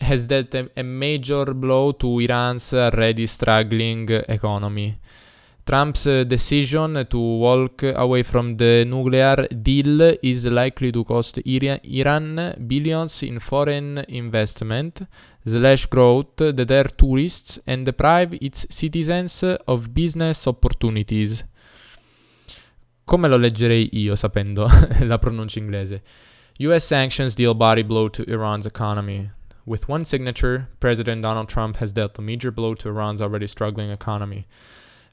has 0.00 0.26
dealt 0.26 0.54
a, 0.54 0.70
a 0.74 0.82
major 0.82 1.54
blow 1.54 1.94
to 1.94 2.20
Iran's 2.20 2.72
already 2.72 3.26
struggling 3.26 4.08
economy. 4.26 4.98
Trump's 5.70 6.02
decision 6.26 7.06
to 7.08 7.16
walk 7.16 7.84
away 7.84 8.24
from 8.24 8.56
the 8.56 8.84
nuclear 8.84 9.36
deal 9.52 10.18
is 10.20 10.44
likely 10.44 10.90
to 10.90 11.04
cost 11.04 11.38
Iran 11.46 12.54
billions 12.66 13.22
in 13.22 13.38
foreign 13.38 14.04
investment, 14.08 15.06
slash 15.46 15.86
growth, 15.86 16.34
deter 16.34 16.88
tourists, 16.96 17.60
and 17.68 17.84
deprive 17.84 18.36
its 18.40 18.66
citizens 18.68 19.44
of 19.44 19.94
business 19.94 20.48
opportunities. 20.48 21.44
Come 23.04 23.28
lo 23.28 23.36
leggerei 23.36 23.90
io 23.92 24.16
sapendo 24.16 24.66
la 25.06 25.18
pronuncia 25.18 25.60
inglese? 25.60 26.02
US 26.58 26.84
sanctions 26.84 27.34
deal 27.34 27.54
body 27.54 27.84
blow 27.84 28.08
to 28.08 28.24
Iran's 28.28 28.66
economy. 28.66 29.30
With 29.64 29.88
one 29.88 30.04
signature, 30.04 30.68
President 30.80 31.22
Donald 31.22 31.48
Trump 31.48 31.76
has 31.76 31.92
dealt 31.92 32.18
a 32.18 32.22
major 32.22 32.50
blow 32.50 32.74
to 32.74 32.88
Iran's 32.88 33.22
already 33.22 33.46
struggling 33.46 33.92
economy. 33.92 34.48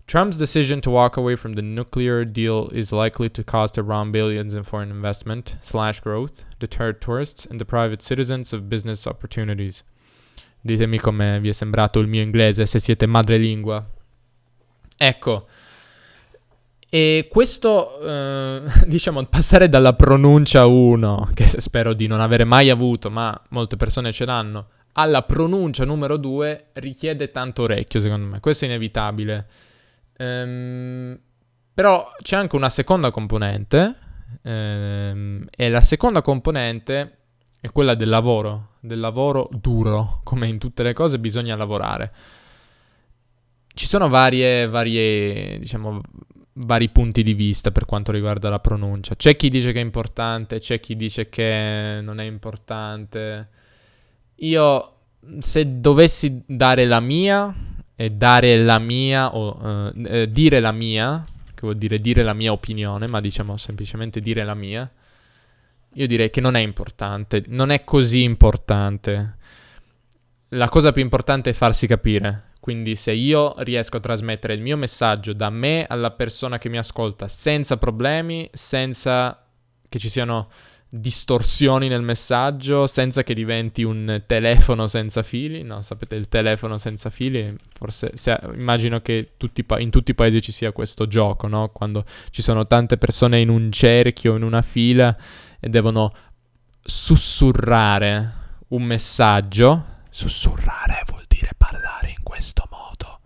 Trump's 0.07 0.37
decision 0.37 0.79
to 0.81 0.89
walk 0.89 1.17
away 1.17 1.35
from 1.35 1.55
the 1.55 1.61
nuclear 1.61 2.23
deal 2.23 2.69
is 2.71 2.93
likely 2.93 3.29
to 3.29 3.43
cost 3.43 3.77
Iran 3.77 4.09
billions 4.09 4.53
in 4.53 4.63
foreign 4.63 4.89
investment 4.89 5.57
slash 5.59 5.99
growth, 5.99 6.45
deter 6.59 6.93
tourists, 6.93 7.45
and 7.45 7.59
deprive 7.59 7.91
its 7.91 8.05
citizens 8.05 8.53
of 8.53 8.69
business 8.69 9.05
opportunities. 9.05 9.83
Ditemi 10.61 10.97
come 10.97 11.39
vi 11.41 11.49
è 11.49 11.51
sembrato 11.51 11.99
il 11.99 12.07
mio 12.07 12.21
inglese 12.21 12.65
se 12.65 12.79
siete 12.79 13.05
madrelingua. 13.05 13.85
Ecco, 14.97 15.47
E 16.89 17.27
questo, 17.29 17.99
eh, 17.99 18.61
diciamo, 18.87 19.21
passare 19.25 19.67
dalla 19.67 19.93
pronuncia 19.93 20.65
1, 20.65 21.31
che 21.33 21.45
spero 21.45 21.93
di 21.93 22.07
non 22.07 22.21
avere 22.21 22.45
mai 22.45 22.69
avuto, 22.69 23.09
ma 23.09 23.37
molte 23.49 23.75
persone 23.75 24.13
ce 24.13 24.25
l'hanno, 24.25 24.67
alla 24.93 25.23
pronuncia 25.23 25.83
numero 25.83 26.15
2 26.15 26.67
richiede 26.73 27.31
tanto 27.31 27.63
orecchio, 27.63 27.99
secondo 27.99 28.25
me. 28.27 28.39
Questo 28.39 28.63
è 28.63 28.67
inevitabile. 28.69 29.47
Ehm, 30.17 31.19
però 31.73 32.11
c'è 32.21 32.35
anche 32.35 32.55
una 32.55 32.69
seconda 32.69 33.11
componente, 33.11 33.95
ehm, 34.41 35.45
e 35.49 35.69
la 35.69 35.81
seconda 35.81 36.21
componente 36.21 37.17
è 37.59 37.71
quella 37.71 37.95
del 37.95 38.09
lavoro, 38.09 38.75
del 38.79 38.99
lavoro 38.99 39.49
duro, 39.51 40.21
come 40.23 40.47
in 40.47 40.57
tutte 40.57 40.83
le 40.83 40.93
cose 40.93 41.19
bisogna 41.19 41.55
lavorare. 41.55 42.13
Ci 43.73 43.85
sono 43.85 44.09
varie, 44.09 44.67
varie, 44.67 45.59
diciamo, 45.59 46.01
vari 46.53 46.89
punti 46.89 47.21
di 47.21 47.33
vista 47.33 47.71
per 47.71 47.85
quanto 47.85 48.11
riguarda 48.11 48.49
la 48.49 48.59
pronuncia. 48.59 49.15
C'è 49.15 49.35
chi 49.35 49.49
dice 49.49 49.71
che 49.71 49.79
è 49.79 49.83
importante, 49.83 50.59
c'è 50.59 50.79
chi 50.79 50.95
dice 50.95 51.29
che 51.29 51.99
non 52.01 52.19
è 52.19 52.23
importante. 52.23 53.49
Io, 54.37 54.93
se 55.39 55.79
dovessi 55.79 56.43
dare 56.47 56.85
la 56.85 56.99
mia, 56.99 57.53
e 57.99 58.11
dare 58.11 58.61
la 58.61 58.77
mia, 58.77 59.35
o 59.35 59.57
uh, 59.59 60.01
eh, 60.05 60.31
dire 60.31 60.59
la 60.59 60.71
mia, 60.71 61.25
che 61.53 61.61
vuol 61.61 61.77
dire 61.77 61.97
dire 61.97 62.21
la 62.21 62.33
mia 62.33 62.51
opinione, 62.51 63.07
ma 63.07 63.19
diciamo 63.19 63.57
semplicemente 63.57 64.21
dire 64.21 64.43
la 64.43 64.53
mia, 64.53 64.89
io 65.93 66.07
direi 66.07 66.29
che 66.29 66.39
non 66.39 66.55
è 66.55 66.59
importante, 66.59 67.43
non 67.47 67.71
è 67.71 67.83
così 67.83 68.21
importante. 68.21 69.37
La 70.49 70.69
cosa 70.69 70.91
più 70.91 71.01
importante 71.01 71.49
è 71.49 71.53
farsi 71.53 71.87
capire. 71.87 72.51
Quindi 72.59 72.95
se 72.95 73.13
io 73.13 73.55
riesco 73.63 73.97
a 73.97 74.01
trasmettere 74.01 74.53
il 74.53 74.61
mio 74.61 74.77
messaggio 74.77 75.33
da 75.33 75.49
me 75.49 75.87
alla 75.87 76.11
persona 76.11 76.59
che 76.59 76.69
mi 76.69 76.77
ascolta 76.77 77.27
senza 77.27 77.77
problemi, 77.77 78.47
senza 78.53 79.43
che 79.89 79.97
ci 79.97 80.09
siano 80.09 80.49
distorsioni 80.89 81.87
nel 81.87 82.01
messaggio, 82.01 82.87
senza 82.87 83.23
che 83.23 83.33
diventi 83.33 83.83
un 83.83 84.23
telefono 84.25 84.87
senza 84.87 85.21
fili, 85.21 85.61
no, 85.63 85.81
sapete 85.81 86.15
il 86.15 86.29
telefono 86.29 86.77
senza 86.77 87.09
fili, 87.09 87.55
forse 87.73 88.11
se, 88.15 88.39
immagino 88.53 89.01
che 89.01 89.31
tutti, 89.37 89.65
in 89.79 89.89
tutti 89.89 90.11
i 90.11 90.15
paesi 90.15 90.41
ci 90.41 90.51
sia 90.51 90.71
questo 90.71 91.07
gioco, 91.07 91.47
no? 91.47 91.69
Quando 91.69 92.05
ci 92.29 92.41
sono 92.41 92.65
tante 92.65 92.97
persone 92.97 93.39
in 93.39 93.49
un 93.49 93.71
cerchio, 93.71 94.35
in 94.35 94.43
una 94.43 94.61
fila 94.61 95.15
e 95.59 95.67
devono 95.67 96.13
sussurrare 96.81 98.33
un 98.69 98.83
messaggio, 98.83 99.85
sussurrare 100.09 101.03
vuol 101.07 101.23
dire 101.27 101.49
parlare 101.57 102.13
in 102.15 102.23
questo 102.23 102.67
modo. 102.69 103.19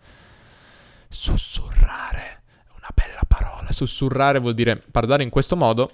Sussurrare 1.09 2.41
è 2.65 2.69
una 2.75 2.89
bella 2.93 3.21
parola. 3.27 3.71
Sussurrare 3.71 4.39
vuol 4.39 4.55
dire 4.55 4.77
parlare 4.77 5.23
in 5.23 5.29
questo 5.29 5.55
modo. 5.55 5.89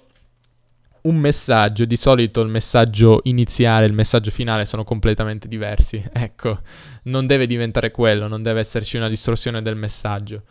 Un 1.02 1.16
messaggio, 1.16 1.84
di 1.84 1.96
solito 1.96 2.40
il 2.40 2.48
messaggio 2.48 3.20
iniziale 3.24 3.84
e 3.84 3.88
il 3.88 3.94
messaggio 3.94 4.30
finale 4.30 4.64
sono 4.64 4.84
completamente 4.84 5.48
diversi. 5.48 6.02
Ecco, 6.12 6.60
non 7.04 7.26
deve 7.26 7.46
diventare 7.46 7.90
quello, 7.90 8.28
non 8.28 8.42
deve 8.42 8.60
esserci 8.60 8.96
una 8.96 9.08
distorsione 9.08 9.62
del 9.62 9.76
messaggio. 9.76 10.42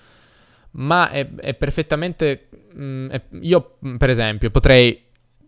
Ma 0.72 1.10
è, 1.10 1.28
è 1.36 1.54
perfettamente... 1.54 2.48
Mh, 2.74 2.84
mm, 2.84 3.10
è, 3.10 3.22
io, 3.42 3.78
per 3.98 4.10
esempio, 4.10 4.50
potrei 4.50 5.06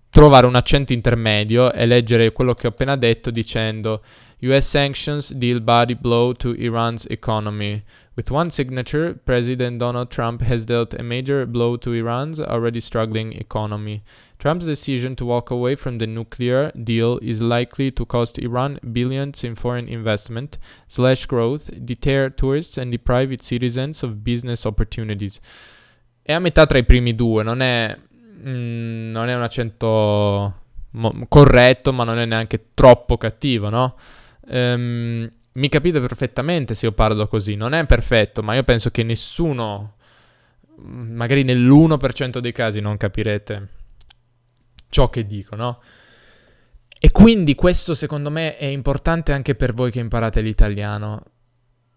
trovare 0.10 0.48
un 0.48 0.56
accento 0.56 0.92
intermedio 0.92 1.72
e 1.72 1.86
leggere 1.86 2.32
quello 2.32 2.54
che 2.54 2.68
ho 2.68 2.72
appena 2.72 2.96
detto 2.96 3.30
dicendo 3.30 4.02
US 4.42 4.68
sanctions 4.68 5.34
deal 5.34 5.62
body 5.62 5.96
blow 5.96 6.34
to 6.34 6.54
Iran's 6.54 7.06
economy. 7.10 7.84
With 8.16 8.32
one 8.32 8.50
signature, 8.50 9.14
President 9.14 9.80
Donald 9.80 10.10
Trump 10.10 10.42
has 10.42 10.64
dealt 10.66 10.94
a 10.94 11.04
major 11.04 11.46
blow 11.46 11.78
to 11.78 11.94
Iran's 11.94 12.40
already 12.40 12.80
struggling 12.80 13.34
economy. 13.34 14.02
Trump's 14.40 14.66
decision 14.66 15.18
to 15.18 15.26
walk 15.26 15.52
away 15.52 15.76
from 15.76 15.98
the 15.98 16.08
nuclear 16.08 16.72
deal 16.74 17.20
is 17.22 17.42
likely 17.42 17.92
to 17.92 18.06
cost 18.06 18.38
Iran 18.38 18.80
billions 18.82 19.44
in 19.44 19.54
foreign 19.56 19.90
investment, 19.90 20.58
slash 20.88 21.26
growth, 21.26 21.70
deter 21.76 22.30
tourists 22.30 22.78
and 22.78 22.90
deprive 22.90 23.34
its 23.34 23.46
citizens 23.48 24.02
of 24.02 24.24
business 24.24 24.64
opportunities. 24.64 25.42
È 26.22 26.32
a 26.32 26.40
metà 26.40 26.66
tra 26.66 26.78
i 26.78 26.86
primi 26.86 27.16
due, 27.16 27.44
non 27.44 27.62
è 27.62 27.98
mm, 28.48 29.12
non 29.12 29.28
è 29.28 29.36
un 29.36 29.42
accento 29.42 30.54
mo- 30.92 31.26
corretto, 31.28 31.92
ma 31.92 32.06
non 32.06 32.18
è 32.18 32.26
neanche 32.26 32.68
troppo 32.74 33.18
cattivo, 33.18 33.68
no? 33.68 33.98
Um, 34.52 35.30
mi 35.52 35.68
capite 35.68 36.00
perfettamente 36.00 36.76
se 36.76 36.86
io 36.86 36.94
parlo 36.94 37.28
così, 37.28 37.56
non 37.56 37.74
è 37.74 37.86
perfetto, 37.86 38.42
ma 38.42 38.56
io 38.56 38.64
penso 38.64 38.90
che 38.90 39.04
nessuno, 39.04 39.96
magari 40.78 41.44
nell'1% 41.44 42.38
dei 42.38 42.54
casi 42.54 42.80
non 42.80 42.96
capirete 42.96 43.78
ciò 44.90 45.10
che 45.10 45.26
dico, 45.26 45.56
no? 45.56 45.80
E 47.02 47.12
quindi 47.12 47.56
questo 47.56 47.94
secondo 47.94 48.30
me 48.30 48.58
è 48.58 48.66
importante 48.66 49.32
anche 49.32 49.56
per 49.56 49.74
voi 49.74 49.90
che 49.90 50.00
imparate 50.00 50.42
l'italiano. 50.42 51.24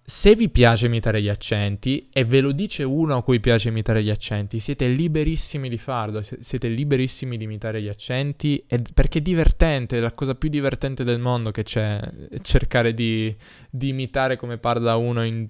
Se 0.04 0.34
vi 0.34 0.48
piace 0.48 0.86
imitare 0.86 1.22
gli 1.22 1.28
accenti, 1.28 2.08
e 2.12 2.24
ve 2.24 2.40
lo 2.40 2.52
dice 2.52 2.82
uno 2.82 3.16
a 3.16 3.22
cui 3.22 3.40
piace 3.40 3.68
imitare 3.68 4.02
gli 4.02 4.10
accenti, 4.10 4.60
siete 4.60 4.86
liberissimi 4.88 5.68
di 5.68 5.78
farlo, 5.78 6.22
siete 6.22 6.68
liberissimi 6.68 7.36
di 7.36 7.44
imitare 7.44 7.80
gli 7.80 7.88
accenti, 7.88 8.64
perché 8.94 9.18
è 9.18 9.22
divertente, 9.22 9.96
è 9.96 10.00
la 10.00 10.12
cosa 10.12 10.34
più 10.34 10.48
divertente 10.48 11.02
del 11.02 11.18
mondo 11.18 11.50
che 11.50 11.62
c'è, 11.62 12.00
cercare 12.42 12.94
di, 12.94 13.34
di 13.70 13.88
imitare 13.88 14.36
come 14.36 14.58
parla 14.58 14.96
uno 14.96 15.24
in 15.24 15.48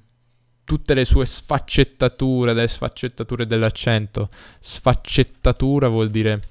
tutte 0.64 0.94
le 0.94 1.04
sue 1.04 1.26
sfaccettature, 1.26 2.54
le 2.54 2.68
sfaccettature 2.68 3.46
dell'accento. 3.46 4.28
Sfaccettatura 4.60 5.88
vuol 5.88 6.08
dire 6.08 6.42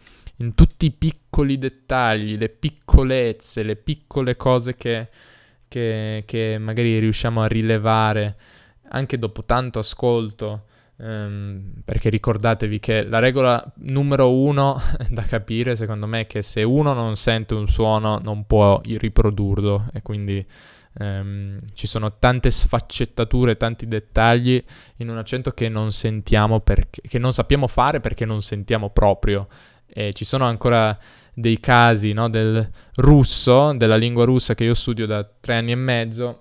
in 0.42 0.56
tutti 0.56 0.88
i 0.88 0.92
piccoli 0.92 1.58
dettagli, 1.58 2.38
le 2.38 2.50
piccolezze, 2.50 3.64
le 3.64 3.76
piccole 3.76 4.36
cose 4.36 4.76
che 4.76 5.10
che, 5.72 6.24
che 6.26 6.58
magari 6.60 7.00
riusciamo 7.00 7.42
a 7.42 7.48
rilevare 7.48 8.36
anche 8.90 9.18
dopo 9.18 9.46
tanto 9.46 9.80
ascolto. 9.80 10.66
Um, 10.98 11.82
perché 11.84 12.10
ricordatevi 12.10 12.80
che 12.80 13.02
la 13.02 13.18
regola 13.18 13.74
numero 13.78 14.36
uno 14.36 14.80
da 15.10 15.24
capire 15.24 15.76
secondo 15.76 16.06
me 16.06 16.22
è 16.22 16.28
che 16.28 16.44
se 16.44 16.62
uno 16.62 16.94
non 16.94 17.16
sente 17.16 17.56
un 17.56 17.68
suono 17.70 18.20
non 18.20 18.46
può 18.46 18.80
riprodurlo 18.84 19.88
e 19.94 20.04
quindi 20.04 20.46
um, 21.00 21.58
ci 21.74 21.88
sono 21.88 22.20
tante 22.20 22.52
sfaccettature, 22.52 23.58
tanti 23.58 23.88
dettagli 23.88 24.64
in 24.98 25.10
un 25.10 25.18
accento 25.18 25.54
che 25.54 25.70
non 25.70 25.92
sentiamo 25.92 26.60
perché, 26.60 27.02
che 27.02 27.18
non 27.18 27.34
sappiamo 27.34 27.66
fare 27.66 28.00
perché 28.00 28.26
non 28.26 28.44
sentiamo 28.44 28.92
proprio 28.92 29.48
e 29.94 30.14
ci 30.14 30.26
sono 30.26 30.46
ancora 30.46 30.98
dei 31.34 31.60
casi 31.60 32.14
no, 32.14 32.30
del 32.30 32.70
russo, 32.96 33.74
della 33.74 33.96
lingua 33.96 34.26
russa 34.26 34.56
che 34.56 34.64
io 34.66 34.74
studio 34.74 35.06
da 35.06 35.28
tre 35.40 35.56
anni 35.56 35.72
e 35.72 35.76
mezzo, 35.76 36.40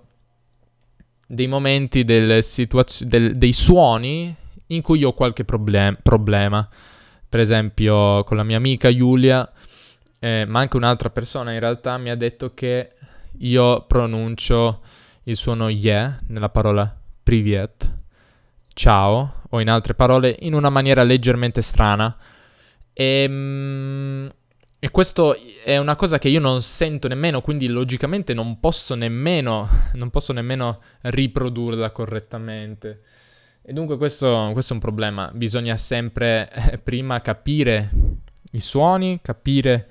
dei 1.27 1.47
momenti 1.47 2.05
situazio- 2.41 3.07
del, 3.07 3.35
dei 3.35 3.53
suoni 3.53 4.35
in 4.67 4.81
cui 4.81 4.99
io 4.99 5.09
ho 5.09 5.13
qualche 5.13 5.45
problem- 5.45 5.97
problema. 6.01 6.67
Per 7.27 7.39
esempio, 7.39 8.23
con 8.23 8.35
la 8.37 8.43
mia 8.43 8.57
amica 8.57 8.93
Giulia, 8.93 9.49
eh, 10.19 10.45
ma 10.45 10.59
anche 10.59 10.77
un'altra 10.77 11.09
persona 11.09 11.53
in 11.53 11.59
realtà 11.59 11.97
mi 11.97 12.09
ha 12.09 12.15
detto 12.15 12.53
che 12.53 12.91
io 13.39 13.85
pronuncio 13.87 14.81
il 15.23 15.35
suono 15.35 15.69
ye 15.69 16.19
nella 16.27 16.49
parola 16.49 16.93
privet, 17.23 17.89
ciao, 18.73 19.33
o 19.49 19.59
in 19.61 19.69
altre 19.69 19.93
parole, 19.93 20.35
in 20.41 20.53
una 20.53 20.69
maniera 20.69 21.03
leggermente 21.03 21.61
strana. 21.61 22.15
E, 23.01 23.23
ehm, 23.23 24.31
e 24.83 24.89
questo 24.89 25.35
è 25.63 25.77
una 25.77 25.95
cosa 25.95 26.17
che 26.19 26.29
io 26.29 26.39
non 26.39 26.61
sento 26.61 27.07
nemmeno, 27.07 27.41
quindi 27.41 27.67
logicamente 27.67 28.33
non 28.33 28.59
posso 28.59 28.95
nemmeno, 28.95 29.67
non 29.93 30.09
posso 30.09 30.33
nemmeno 30.33 30.81
riprodurla 31.01 31.91
correttamente. 31.91 33.01
E 33.63 33.73
dunque 33.73 33.97
questo, 33.97 34.49
questo, 34.53 34.73
è 34.73 34.75
un 34.75 34.81
problema. 34.81 35.31
Bisogna 35.33 35.77
sempre 35.77 36.49
eh, 36.51 36.77
prima 36.79 37.21
capire 37.21 37.91
i 38.53 38.59
suoni, 38.59 39.19
capire, 39.21 39.87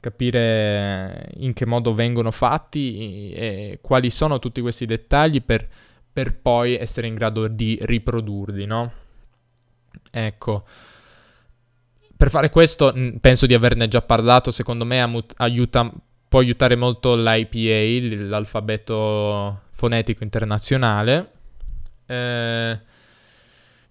capire, 0.00 1.30
in 1.36 1.52
che 1.52 1.66
modo 1.66 1.94
vengono 1.94 2.32
fatti 2.32 3.32
e 3.32 3.78
quali 3.80 4.10
sono 4.10 4.40
tutti 4.40 4.60
questi 4.60 4.86
dettagli 4.86 5.40
per, 5.40 5.68
per 6.12 6.36
poi 6.36 6.74
essere 6.76 7.06
in 7.06 7.14
grado 7.14 7.46
di 7.46 7.78
riprodurli, 7.80 8.66
no? 8.66 8.92
Ecco. 10.10 10.64
Per 12.22 12.30
fare 12.30 12.50
questo 12.50 12.94
penso 13.20 13.46
di 13.46 13.54
averne 13.54 13.88
già 13.88 14.00
parlato, 14.00 14.52
secondo 14.52 14.84
me 14.84 15.24
aiuta, 15.38 15.92
può 16.28 16.38
aiutare 16.38 16.76
molto 16.76 17.16
l'IPA, 17.16 18.28
l'alfabeto 18.28 19.62
fonetico 19.72 20.22
internazionale. 20.22 21.30
Eh, 22.06 22.78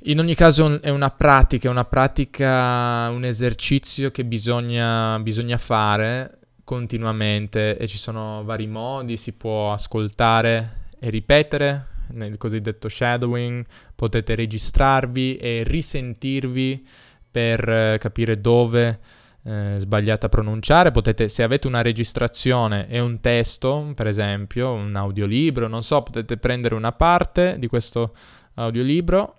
in 0.03 0.17
ogni 0.17 0.33
caso 0.33 0.81
è 0.81 0.87
una 0.87 1.09
pratica, 1.09 1.69
una 1.69 1.83
pratica, 1.83 3.09
un 3.09 3.25
esercizio 3.25 4.11
che 4.11 4.23
bisogna, 4.23 5.19
bisogna 5.19 5.57
fare 5.57 6.37
continuamente. 6.63 7.77
E 7.77 7.85
ci 7.85 7.97
sono 7.97 8.45
vari 8.45 8.67
modi, 8.67 9.17
si 9.17 9.33
può 9.33 9.73
ascoltare 9.73 10.87
e 11.01 11.09
ripetere, 11.09 11.87
nel 12.11 12.37
cosiddetto 12.37 12.87
shadowing, 12.87 13.65
potete 13.93 14.35
registrarvi 14.35 15.35
e 15.35 15.63
risentirvi 15.65 16.87
per 17.31 17.67
eh, 17.67 17.97
capire 17.97 18.41
dove 18.41 18.99
eh, 19.43 19.75
sbagliate 19.77 20.25
a 20.25 20.29
pronunciare. 20.29 20.91
Potete, 20.91 21.29
se 21.29 21.43
avete 21.43 21.67
una 21.67 21.81
registrazione 21.81 22.87
e 22.89 22.99
un 22.99 23.19
testo, 23.21 23.93
per 23.95 24.07
esempio, 24.07 24.73
un 24.73 24.95
audiolibro, 24.95 25.67
non 25.67 25.83
so, 25.83 26.03
potete 26.03 26.37
prendere 26.37 26.75
una 26.75 26.91
parte 26.91 27.55
di 27.57 27.67
questo 27.67 28.13
audiolibro, 28.55 29.37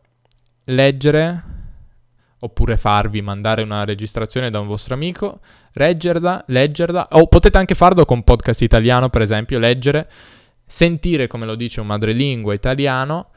leggere 0.65 1.61
oppure 2.45 2.77
farvi 2.77 3.23
mandare 3.23 3.63
una 3.63 3.85
registrazione 3.85 4.51
da 4.51 4.59
un 4.59 4.67
vostro 4.67 4.95
amico, 4.95 5.41
leggerla, 5.75 6.45
leggerla, 6.49 7.09
o 7.13 7.29
potete 7.29 7.57
anche 7.59 7.77
farlo 7.77 8.05
con 8.05 8.25
podcast 8.25 8.63
italiano, 8.63 9.11
per 9.11 9.21
esempio, 9.23 9.61
leggere, 9.61 10.11
sentire 10.67 11.29
come 11.29 11.47
lo 11.47 11.55
dice 11.55 11.81
un 11.81 11.87
madrelingua 11.87 12.53
italiano 12.53 13.31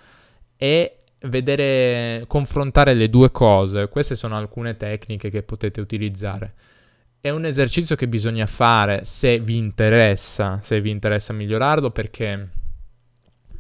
e 0.57 0.94
vedere, 1.25 2.25
confrontare 2.27 2.93
le 2.93 3.09
due 3.09 3.31
cose. 3.31 3.89
Queste 3.89 4.15
sono 4.15 4.35
alcune 4.35 4.77
tecniche 4.77 5.29
che 5.29 5.43
potete 5.43 5.81
utilizzare. 5.81 6.53
È 7.19 7.29
un 7.29 7.45
esercizio 7.45 7.95
che 7.95 8.07
bisogna 8.07 8.45
fare 8.45 9.03
se 9.03 9.39
vi 9.39 9.57
interessa, 9.57 10.59
se 10.61 10.79
vi 10.79 10.91
interessa 10.91 11.33
migliorarlo, 11.33 11.89
perché 11.91 12.49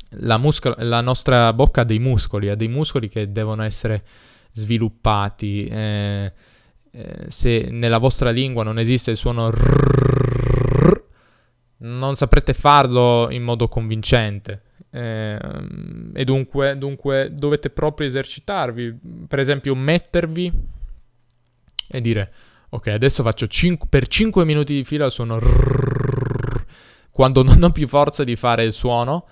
la, 0.09 0.37
muscolo- 0.37 0.75
la 0.79 1.01
nostra 1.01 1.51
bocca 1.53 1.81
ha 1.81 1.83
dei 1.85 1.99
muscoli, 1.99 2.49
ha 2.49 2.55
dei 2.55 2.67
muscoli 2.67 3.09
che 3.09 3.31
devono 3.31 3.63
essere 3.63 4.03
sviluppati. 4.51 5.65
Eh, 5.65 6.33
eh, 6.91 7.25
se 7.27 7.67
nella 7.71 7.97
vostra 7.97 8.29
lingua 8.29 8.63
non 8.63 8.79
esiste 8.79 9.11
il 9.11 9.17
suono 9.17 9.49
rrr, 9.49 11.03
non 11.77 12.15
saprete 12.15 12.53
farlo 12.53 13.29
in 13.31 13.43
modo 13.43 13.67
convincente. 13.67 14.61
Eh, 14.95 15.37
e 16.13 16.23
dunque, 16.23 16.77
dunque 16.77 17.29
dovete 17.33 17.69
proprio 17.69 18.07
esercitarvi. 18.07 18.97
Per 19.27 19.39
esempio, 19.39 19.75
mettervi 19.75 20.49
e 21.89 22.01
dire: 22.01 22.31
Ok, 22.69 22.87
adesso 22.87 23.21
faccio 23.21 23.47
cinque, 23.47 23.87
per 23.89 24.07
5 24.07 24.45
minuti 24.45 24.73
di 24.73 24.85
fila 24.85 25.05
il 25.05 25.11
suono 25.11 25.37
rrr, 25.37 26.63
quando 27.11 27.43
non 27.43 27.61
ho 27.61 27.71
più 27.71 27.89
forza 27.89 28.23
di 28.23 28.37
fare 28.37 28.63
il 28.63 28.71
suono. 28.71 29.27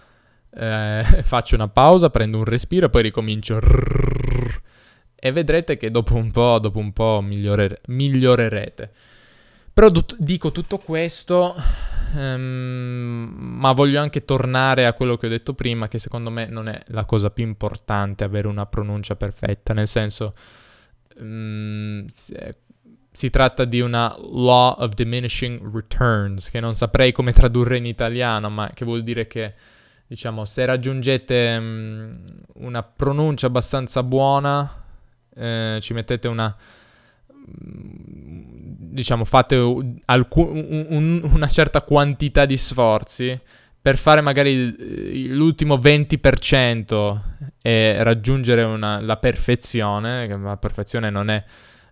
Eh, 0.54 1.22
faccio 1.24 1.56
una 1.56 1.70
pausa, 1.70 2.10
prendo 2.10 2.40
un 2.40 2.46
respiro 2.46 2.88
e 2.88 2.90
poi 2.90 3.04
ricomincio. 3.04 3.58
Rrr, 3.60 4.62
e 5.16 5.32
vedrete 5.32 5.78
che 5.78 5.90
dopo 5.90 6.16
un 6.16 6.32
po', 6.32 6.60
dopo 6.60 6.80
un 6.80 6.92
po' 6.92 7.22
migliorere, 7.24 7.80
migliorerete. 7.88 8.92
Però 9.74 9.90
dut- 9.90 10.18
dico 10.20 10.52
tutto 10.52 10.78
questo, 10.78 11.56
um, 12.14 13.34
ma 13.36 13.72
voglio 13.72 14.00
anche 14.00 14.26
tornare 14.26 14.86
a 14.86 14.94
quello 14.94 15.18
che 15.18 15.28
ho 15.28 15.30
detto 15.30 15.54
prima, 15.54 15.88
che 15.88 16.00
secondo 16.00 16.30
me 16.30 16.46
non 16.48 16.68
è 16.68 16.82
la 16.88 17.06
cosa 17.06 17.30
più 17.30 17.44
importante 17.44 18.24
avere 18.24 18.48
una 18.48 18.66
pronuncia 18.66 19.16
perfetta, 19.16 19.74
nel 19.74 19.88
senso 19.88 20.36
um, 21.18 22.06
si 22.08 23.30
tratta 23.30 23.66
di 23.66 23.80
una 23.80 24.16
law 24.20 24.76
of 24.80 24.94
diminishing 24.94 25.74
returns, 25.74 26.50
che 26.50 26.60
non 26.60 26.74
saprei 26.76 27.12
come 27.12 27.34
tradurre 27.34 27.78
in 27.78 27.86
italiano, 27.86 28.50
ma 28.50 28.70
che 28.74 28.86
vuol 28.86 29.04
dire 29.04 29.28
che 29.28 29.54
diciamo 30.08 30.46
se 30.46 30.66
raggiungete 30.66 31.56
um, 31.60 32.24
una 32.56 32.84
pronuncia 32.84 33.48
abbastanza 33.48 34.04
buona 34.04 34.82
eh, 35.36 35.78
ci 35.82 35.94
mettete 35.94 36.28
una 36.28 36.56
diciamo 37.46 39.26
fate 39.26 39.56
alcu- 40.06 40.50
un, 40.50 40.86
un, 40.90 41.22
una 41.24 41.48
certa 41.48 41.82
quantità 41.82 42.46
di 42.46 42.58
sforzi 42.58 43.40
per 43.82 43.98
fare 43.98 44.22
magari 44.22 45.28
l'ultimo 45.28 45.76
20% 45.76 47.20
e 47.62 48.02
raggiungere 48.02 48.64
una, 48.64 49.02
la 49.02 49.18
perfezione, 49.18 50.26
che 50.28 50.38
la 50.38 50.56
perfezione 50.56 51.10
non 51.10 51.30
è 51.30 51.44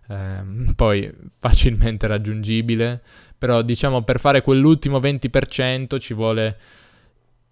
eh, 0.08 0.42
poi 0.74 1.12
facilmente 1.38 2.06
raggiungibile, 2.06 3.02
però 3.36 3.60
diciamo 3.60 4.02
per 4.02 4.20
fare 4.20 4.40
quell'ultimo 4.40 4.98
20% 5.00 5.98
ci 5.98 6.14
vuole 6.14 6.58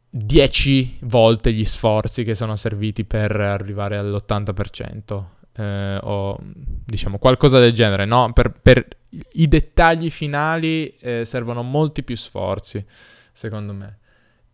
10 0.09 1.01
volte 1.03 1.53
gli 1.53 1.65
sforzi 1.65 2.25
che 2.25 2.35
sono 2.35 2.57
serviti 2.57 3.05
per 3.05 3.39
arrivare 3.39 3.99
all'80% 3.99 5.25
eh, 5.61 5.99
o 6.03 6.39
diciamo 6.41 7.19
qualcosa 7.19 7.59
del 7.59 7.73
genere, 7.73 8.07
no? 8.07 8.33
Per, 8.33 8.51
per 8.51 8.87
i 9.33 9.47
dettagli 9.47 10.11
finali 10.11 10.95
eh, 10.97 11.25
servono 11.25 11.63
molti 11.63 12.03
più 12.03 12.17
sforzi, 12.17 12.85
secondo 13.33 13.75
me. 13.75 13.99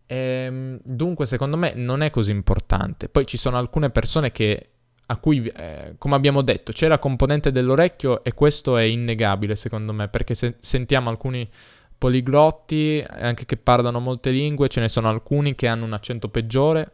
E, 0.05 0.15
ehm, 0.15 0.79
dunque, 0.83 1.25
secondo 1.25 1.55
me 1.55 1.73
non 1.75 2.01
è 2.01 2.09
così 2.09 2.31
importante. 2.31 3.07
Poi 3.07 3.25
ci 3.25 3.37
sono 3.37 3.57
alcune 3.57 3.89
persone 3.89 4.31
che 4.31 4.69
a 5.09 5.17
cui, 5.17 5.47
eh, 5.47 5.95
come 5.97 6.15
abbiamo 6.15 6.41
detto, 6.41 6.73
c'è 6.73 6.89
la 6.89 6.99
componente 6.99 7.51
dell'orecchio 7.51 8.25
e 8.25 8.33
questo 8.33 8.75
è 8.75 8.83
innegabile, 8.83 9.55
secondo 9.55 9.93
me, 9.93 10.09
perché 10.09 10.33
se 10.33 10.55
sentiamo 10.59 11.09
alcuni 11.09 11.49
poliglotti, 11.97 13.03
anche 13.07 13.45
che 13.45 13.55
parlano 13.55 14.01
molte 14.01 14.31
lingue, 14.31 14.67
ce 14.67 14.81
ne 14.81 14.89
sono 14.89 15.07
alcuni 15.07 15.55
che 15.55 15.67
hanno 15.67 15.85
un 15.85 15.93
accento 15.93 16.27
peggiore. 16.27 16.91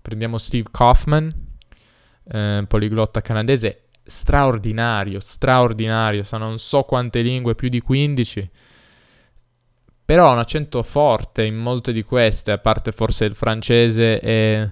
Prendiamo 0.00 0.38
Steve 0.38 0.68
Kaufman, 0.70 1.45
eh, 2.28 2.64
poliglotta 2.66 3.20
canadese, 3.20 3.86
straordinario, 4.02 5.20
straordinario, 5.20 6.22
sa 6.22 6.38
non 6.38 6.58
so 6.58 6.82
quante 6.82 7.22
lingue, 7.22 7.54
più 7.54 7.68
di 7.68 7.80
15, 7.80 8.50
però 10.04 10.28
ha 10.28 10.32
un 10.32 10.38
accento 10.38 10.82
forte 10.82 11.44
in 11.44 11.56
molte 11.56 11.92
di 11.92 12.02
queste, 12.02 12.52
a 12.52 12.58
parte 12.58 12.92
forse 12.92 13.24
il 13.24 13.34
francese 13.34 14.20
e, 14.20 14.70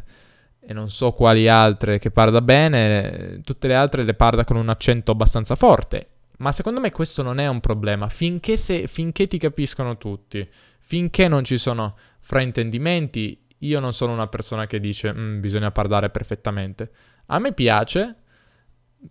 e 0.60 0.72
non 0.72 0.90
so 0.90 1.10
quali 1.10 1.48
altre 1.48 1.98
che 1.98 2.10
parla 2.12 2.40
bene, 2.40 3.40
tutte 3.42 3.66
le 3.66 3.74
altre 3.74 4.04
le 4.04 4.14
parla 4.14 4.44
con 4.44 4.56
un 4.56 4.68
accento 4.68 5.10
abbastanza 5.10 5.56
forte. 5.56 6.08
Ma 6.38 6.52
secondo 6.52 6.80
me 6.80 6.90
questo 6.90 7.22
non 7.22 7.38
è 7.38 7.46
un 7.46 7.60
problema, 7.60 8.08
finché, 8.08 8.56
se, 8.56 8.86
finché 8.86 9.26
ti 9.26 9.38
capiscono 9.38 9.96
tutti, 9.98 10.48
finché 10.80 11.26
non 11.28 11.44
ci 11.44 11.58
sono 11.58 11.96
fraintendimenti, 12.20 13.40
io 13.58 13.80
non 13.80 13.92
sono 13.92 14.12
una 14.12 14.26
persona 14.26 14.66
che 14.66 14.78
dice 14.78 15.12
mm, 15.12 15.40
bisogna 15.40 15.70
parlare 15.70 16.10
perfettamente. 16.10 16.90
A 17.26 17.38
me 17.38 17.52
piace 17.52 18.14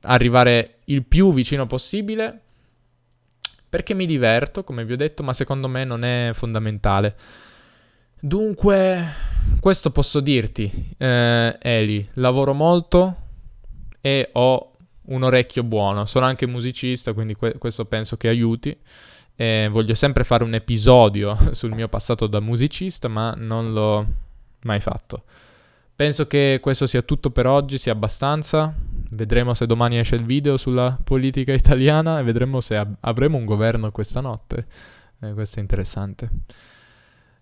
arrivare 0.01 0.79
il 0.85 1.03
più 1.03 1.33
vicino 1.33 1.67
possibile 1.67 2.41
perché 3.69 3.93
mi 3.93 4.05
diverto, 4.05 4.63
come 4.63 4.85
vi 4.85 4.93
ho 4.93 4.97
detto, 4.97 5.23
ma 5.23 5.33
secondo 5.33 5.67
me 5.67 5.83
non 5.83 6.03
è 6.03 6.29
fondamentale. 6.33 7.15
Dunque, 8.19 9.03
questo 9.59 9.89
posso 9.89 10.19
dirti, 10.19 10.93
eh, 10.97 11.57
Eli, 11.59 12.07
lavoro 12.13 12.53
molto 12.53 13.15
e 13.99 14.29
ho 14.33 14.75
un 15.05 15.23
orecchio 15.23 15.63
buono, 15.63 16.05
sono 16.05 16.25
anche 16.25 16.45
musicista, 16.45 17.13
quindi 17.13 17.33
que- 17.33 17.57
questo 17.57 17.85
penso 17.85 18.15
che 18.15 18.27
aiuti. 18.27 18.77
Eh, 19.35 19.67
voglio 19.71 19.95
sempre 19.95 20.23
fare 20.23 20.43
un 20.43 20.53
episodio 20.53 21.35
sul 21.51 21.73
mio 21.73 21.87
passato 21.87 22.27
da 22.27 22.39
musicista, 22.39 23.07
ma 23.07 23.33
non 23.35 23.73
l'ho 23.73 24.05
mai 24.61 24.79
fatto. 24.79 25.23
Penso 25.95 26.27
che 26.27 26.59
questo 26.61 26.87
sia 26.87 27.01
tutto 27.01 27.29
per 27.29 27.45
oggi, 27.45 27.77
sia 27.77 27.91
abbastanza. 27.91 28.73
Vedremo 29.11 29.53
se 29.53 29.67
domani 29.67 29.99
esce 29.99 30.15
il 30.15 30.25
video 30.25 30.57
sulla 30.57 30.97
politica 31.03 31.53
italiana 31.53 32.19
e 32.19 32.23
vedremo 32.23 32.61
se 32.61 32.75
ab- 32.75 32.95
avremo 33.01 33.37
un 33.37 33.45
governo 33.45 33.91
questa 33.91 34.19
notte. 34.19 34.65
Eh, 35.19 35.33
questo 35.33 35.59
è 35.59 35.61
interessante. 35.61 36.29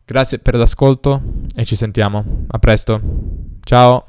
Grazie 0.04 0.40
per 0.40 0.56
l'ascolto 0.56 1.22
e 1.56 1.64
ci 1.64 1.76
sentiamo. 1.78 2.46
A 2.48 2.60
presto. 2.60 3.00
Ciao. 3.64 4.00